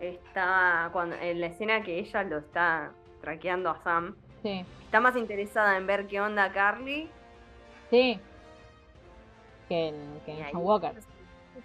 [0.00, 5.14] está cuando en la escena que ella lo está traqueando a Sam, Sí, está más
[5.16, 7.08] interesada en ver qué onda Carly
[7.90, 8.18] sí.
[9.68, 10.92] Que en, que en John Walker.
[10.98, 11.06] es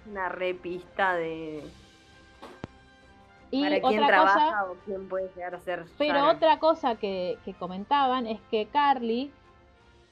[0.05, 1.63] una repista de
[3.49, 6.35] Y para quién cosa, trabaja o quién puede llegar a ser Pero Sharon.
[6.35, 9.31] otra cosa que, que comentaban es que Carly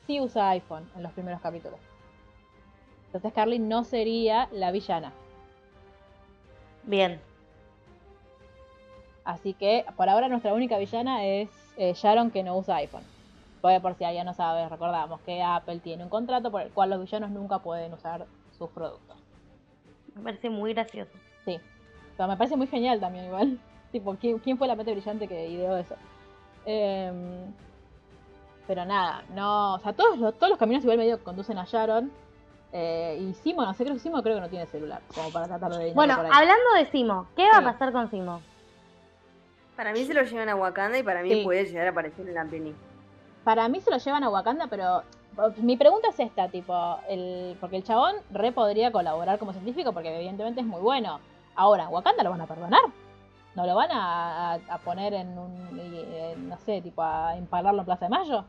[0.07, 1.79] sí usa iPhone en los primeros capítulos.
[3.07, 5.13] Entonces Carly no sería la villana.
[6.83, 7.19] Bien.
[9.23, 13.03] Así que por ahora nuestra única villana es eh, Sharon que no usa iPhone.
[13.61, 16.91] Porque por si alguien no sabe, recordamos que Apple tiene un contrato por el cual
[16.91, 18.27] los villanos nunca pueden usar
[18.57, 19.17] sus productos.
[20.13, 21.11] Me parece muy gracioso.
[21.45, 21.59] Sí.
[22.15, 23.59] Pero me parece muy genial también igual.
[23.91, 25.95] tipo, ¿quién, quién fue la mente brillante que ideó eso?
[26.65, 27.51] Em,
[28.67, 29.75] pero nada, no.
[29.75, 32.11] O sea, todos los, todos los caminos igual medio conducen a Sharon.
[32.73, 35.01] Eh, y Simo, no sé, creo que Simo creo que no tiene celular.
[35.13, 36.31] Como para tratar de Bueno, por ahí.
[36.33, 38.41] hablando de Simo, ¿qué va a pasar con Simo?
[39.75, 41.43] Para mí se lo llevan a Wakanda y para mí Sí.
[41.43, 42.73] puede llegar a aparecer en la peli.
[43.43, 45.03] Para mí se lo llevan a Wakanda, pero
[45.57, 50.15] mi pregunta es esta, tipo, el, porque el chabón re podría colaborar como científico porque
[50.15, 51.19] evidentemente es muy bueno.
[51.55, 52.81] Ahora, ¿en Wakanda lo van a perdonar?
[53.55, 57.79] ¿No lo van a, a- a poner en un, eh, no sé, tipo, a empalarlo
[57.81, 58.45] en Plaza de Mayo?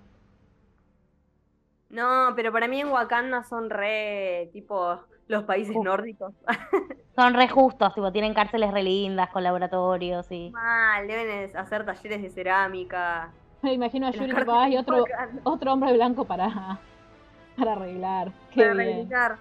[1.89, 4.99] No, pero para mí en Wakanda son re tipo
[5.29, 6.33] los países nórdicos.
[7.17, 10.51] Son re justos, tipo, tienen cárceles re lindas, con laboratorios y...
[10.51, 13.31] Mal, deben hacer talleres de cerámica.
[13.63, 16.79] me imagino a Yuri de otro, Wakanda, otro hombre blanco para,
[17.57, 18.33] para arreglar.
[18.51, 18.87] Qué para bien.
[18.87, 19.39] rehabilitar.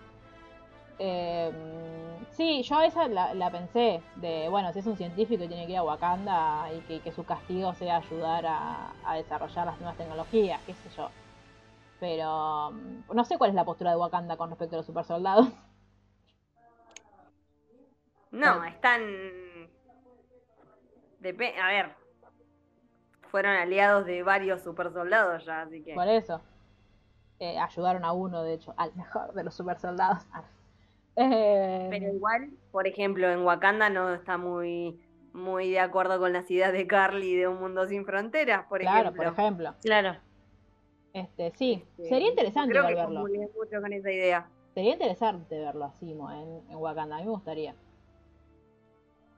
[0.99, 1.51] Eh,
[2.35, 5.65] sí, yo a esa la, la pensé, de bueno, si es un científico y tiene
[5.65, 9.77] que ir a Wakanda y que, que su castigo sea ayudar a, a desarrollar las
[9.79, 11.09] nuevas tecnologías, qué sé yo.
[11.99, 15.47] Pero mm, no sé cuál es la postura de Wakanda con respecto a los supersoldados.
[18.31, 19.01] No, están.
[21.21, 21.95] Depe- a ver.
[23.31, 25.93] Fueron aliados de varios super soldados ya, así que.
[25.93, 26.41] Por eso.
[27.39, 30.25] Eh, ayudaron a uno, de hecho, al mejor de los supersoldados.
[31.17, 34.99] Eh, Pero igual, por ejemplo, en Wakanda no está muy,
[35.33, 39.09] muy de acuerdo con las ideas de Carly de Un Mundo Sin Fronteras, por claro,
[39.09, 39.23] ejemplo.
[39.23, 39.73] por ejemplo.
[39.81, 40.17] Claro.
[41.13, 43.21] Este, sí, Este, sería interesante Creo que verlo.
[43.21, 44.49] mucho con esa idea.
[44.73, 47.15] Sería interesante verlo así, en, en Wakanda.
[47.15, 47.73] A mí me gustaría.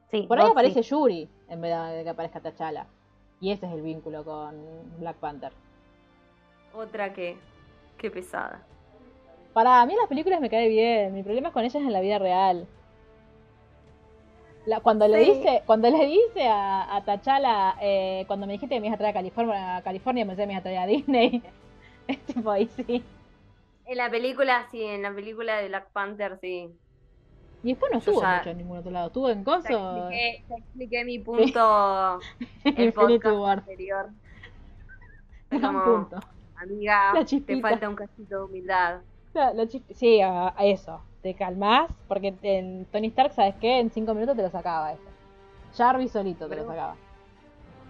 [0.09, 0.89] Sí, Por ahí aparece sí.
[0.89, 2.88] Yuri en vez de que aparezca T'Challa.
[3.39, 4.55] Y ese es el vínculo con
[4.99, 5.51] Black Panther.
[6.73, 7.38] Otra que.
[7.97, 8.65] Qué pesada.
[9.58, 11.16] Para mí en las películas me cae bien.
[11.16, 12.68] Mi problema es con ellas en la vida real.
[14.68, 18.80] La- cuando le dice, cuando le dice a, a T'Challa, eh, cuando me dijiste que
[18.80, 20.86] me ibas a traer a California, a California pensé que me ibas a traer a
[20.86, 21.41] Disney.
[22.08, 23.03] es tipo ahí sí.
[23.88, 26.70] En la película, sí, en la película de Black Panther, sí.
[27.64, 29.08] Y después no estuvo ya- mucho en ningún otro lado.
[29.08, 29.58] Estuvo en Coso.
[29.68, 32.20] expliqué, ya expliqué mi punto
[32.64, 34.12] el podcast anterior.
[35.49, 36.20] Como, punto.
[36.58, 39.01] amiga, te falta un cachito de humildad.
[39.38, 41.02] La- la chis- sí, a, a eso.
[41.22, 43.80] Te calmás, porque en Tony Stark, ¿sabes qué?
[43.80, 45.04] En cinco minutos te lo sacaba eso.
[45.76, 46.96] Jarvis solito te lo sacaba.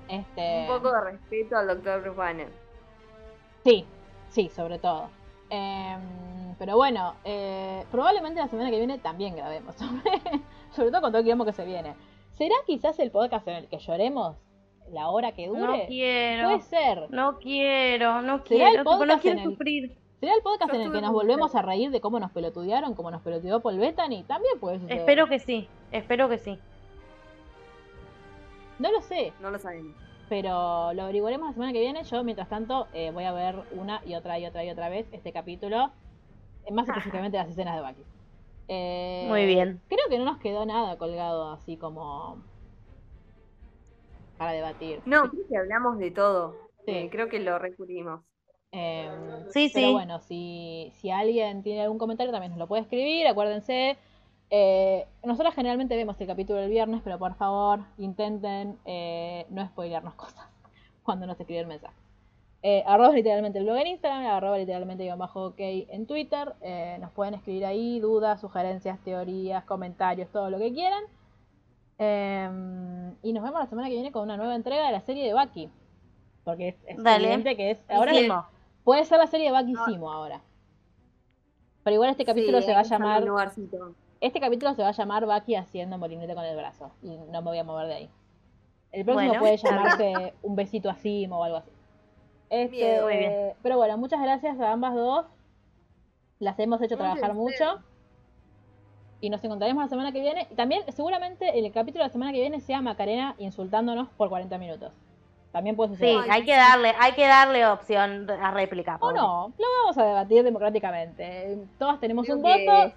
[0.10, 0.62] Este...
[0.62, 2.48] Un poco de respeto al doctor Bruce Banner.
[3.64, 3.86] Sí,
[4.30, 5.10] sí, sobre todo.
[5.50, 6.00] Em,
[6.58, 9.76] pero bueno, eh, probablemente la semana que viene también grabemos.
[10.72, 11.96] sobre- todo con todo el quilombo que se viene.
[12.32, 14.38] ¿Será quizás el podcast en el que lloremos
[14.92, 15.86] la hora que No dure?
[15.88, 16.48] quiero.
[16.50, 17.08] Puede ser.
[17.12, 19.06] No quiero, no ¿Será el quiero.
[19.06, 19.98] no quiero en el- sufrir.
[20.20, 23.12] ¿Será el podcast en el que nos volvemos a reír de cómo nos pelotudearon, como
[23.12, 24.24] nos pelotudeó Paul Bettany?
[24.24, 25.00] También puede suceder.
[25.00, 25.70] Espero que sí.
[25.92, 26.60] Espero que sí.
[28.80, 29.34] No lo sé.
[29.42, 29.96] No lo sabemos.
[30.30, 32.04] pero lo averiguaremos la semana que viene.
[32.04, 35.08] Yo, mientras tanto, eh, voy a ver una y otra y otra y otra vez
[35.12, 35.92] este capítulo,
[36.66, 38.04] eh, más específicamente las escenas de Bucky.
[38.68, 39.82] Eh, Muy bien.
[39.88, 42.42] Creo que no nos quedó nada colgado así como
[44.38, 45.02] para debatir.
[45.06, 46.56] No, creo que hablamos de todo.
[46.86, 46.92] Sí.
[46.92, 48.22] Eh, creo que lo recurrimos.
[48.72, 49.10] Eh,
[49.50, 49.94] Sí, pero sí.
[49.94, 53.98] bueno, si, si alguien tiene algún comentario también nos lo puede escribir, acuérdense.
[54.50, 60.14] Eh, nosotros generalmente vemos el capítulo el viernes, pero por favor intenten eh, no spoilearnos
[60.16, 60.46] cosas
[61.04, 61.96] cuando nos escriben el mensaje.
[62.64, 66.56] Eh, arroba literalmente el blog en Instagram, arroba literalmente guion bajo ok en Twitter.
[66.62, 71.04] Eh, nos pueden escribir ahí dudas, sugerencias, teorías, comentarios, todo lo que quieran.
[72.00, 72.50] Eh,
[73.24, 75.34] y nos vemos la semana que viene con una nueva entrega de la serie de
[75.34, 75.70] Bucky.
[76.44, 77.80] Porque es, es evidente que es.
[77.90, 78.46] Ahora Simo.
[78.88, 79.84] Puede ser la serie de Bucky No.
[79.84, 80.40] Simo ahora.
[81.84, 83.22] Pero igual este capítulo Sí, se va a llamar.
[83.22, 83.96] lugarcito.
[84.22, 86.92] Este capítulo se va a llamar Bucky haciendo molinete con el brazo.
[87.04, 88.10] Y no me voy a mover de ahí.
[88.94, 91.72] El próximo Bueno, puede llamarse un besito a Simo o algo así.
[92.50, 93.54] Este, Bien, muy bien.
[93.62, 95.26] Pero bueno, muchas gracias a ambas dos.
[96.40, 97.82] Las hemos hecho trabajar mucho.
[99.20, 100.48] Y nos encontraremos la semana que viene.
[100.50, 104.58] Y también, seguramente, el capítulo de la semana que viene sea Macarena insultándonos por 40
[104.58, 104.94] minutos.
[105.52, 106.30] También puede Sí, suceder.
[106.32, 108.98] hay que darle, hay que darle opción a réplica.
[109.00, 111.58] O no, lo vamos a debatir democráticamente.
[111.80, 112.94] Todas tenemos Creo un que- voto.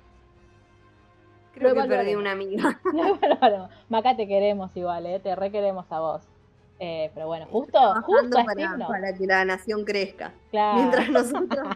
[1.54, 2.80] Creo que perdí una amiga.
[3.88, 5.20] Maca, te queremos igual, ¿eh?
[5.20, 6.22] te re queremos a vos.
[6.78, 10.32] Eh, pero bueno, justo, justo para, para que la nación crezca.
[10.50, 10.76] Claro.
[10.78, 11.68] Mientras nosotros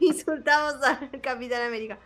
[0.00, 1.98] insultamos al Capitán América.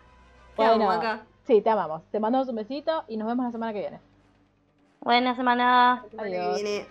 [0.57, 1.23] Te amo, Bueno, Maca.
[1.45, 2.03] Sí, te amamos.
[2.11, 4.01] Te mandamos un besito y nos vemos la semana que viene.
[5.01, 6.03] Buena semana.
[6.05, 6.62] La semana que Adiós.
[6.62, 6.87] viene.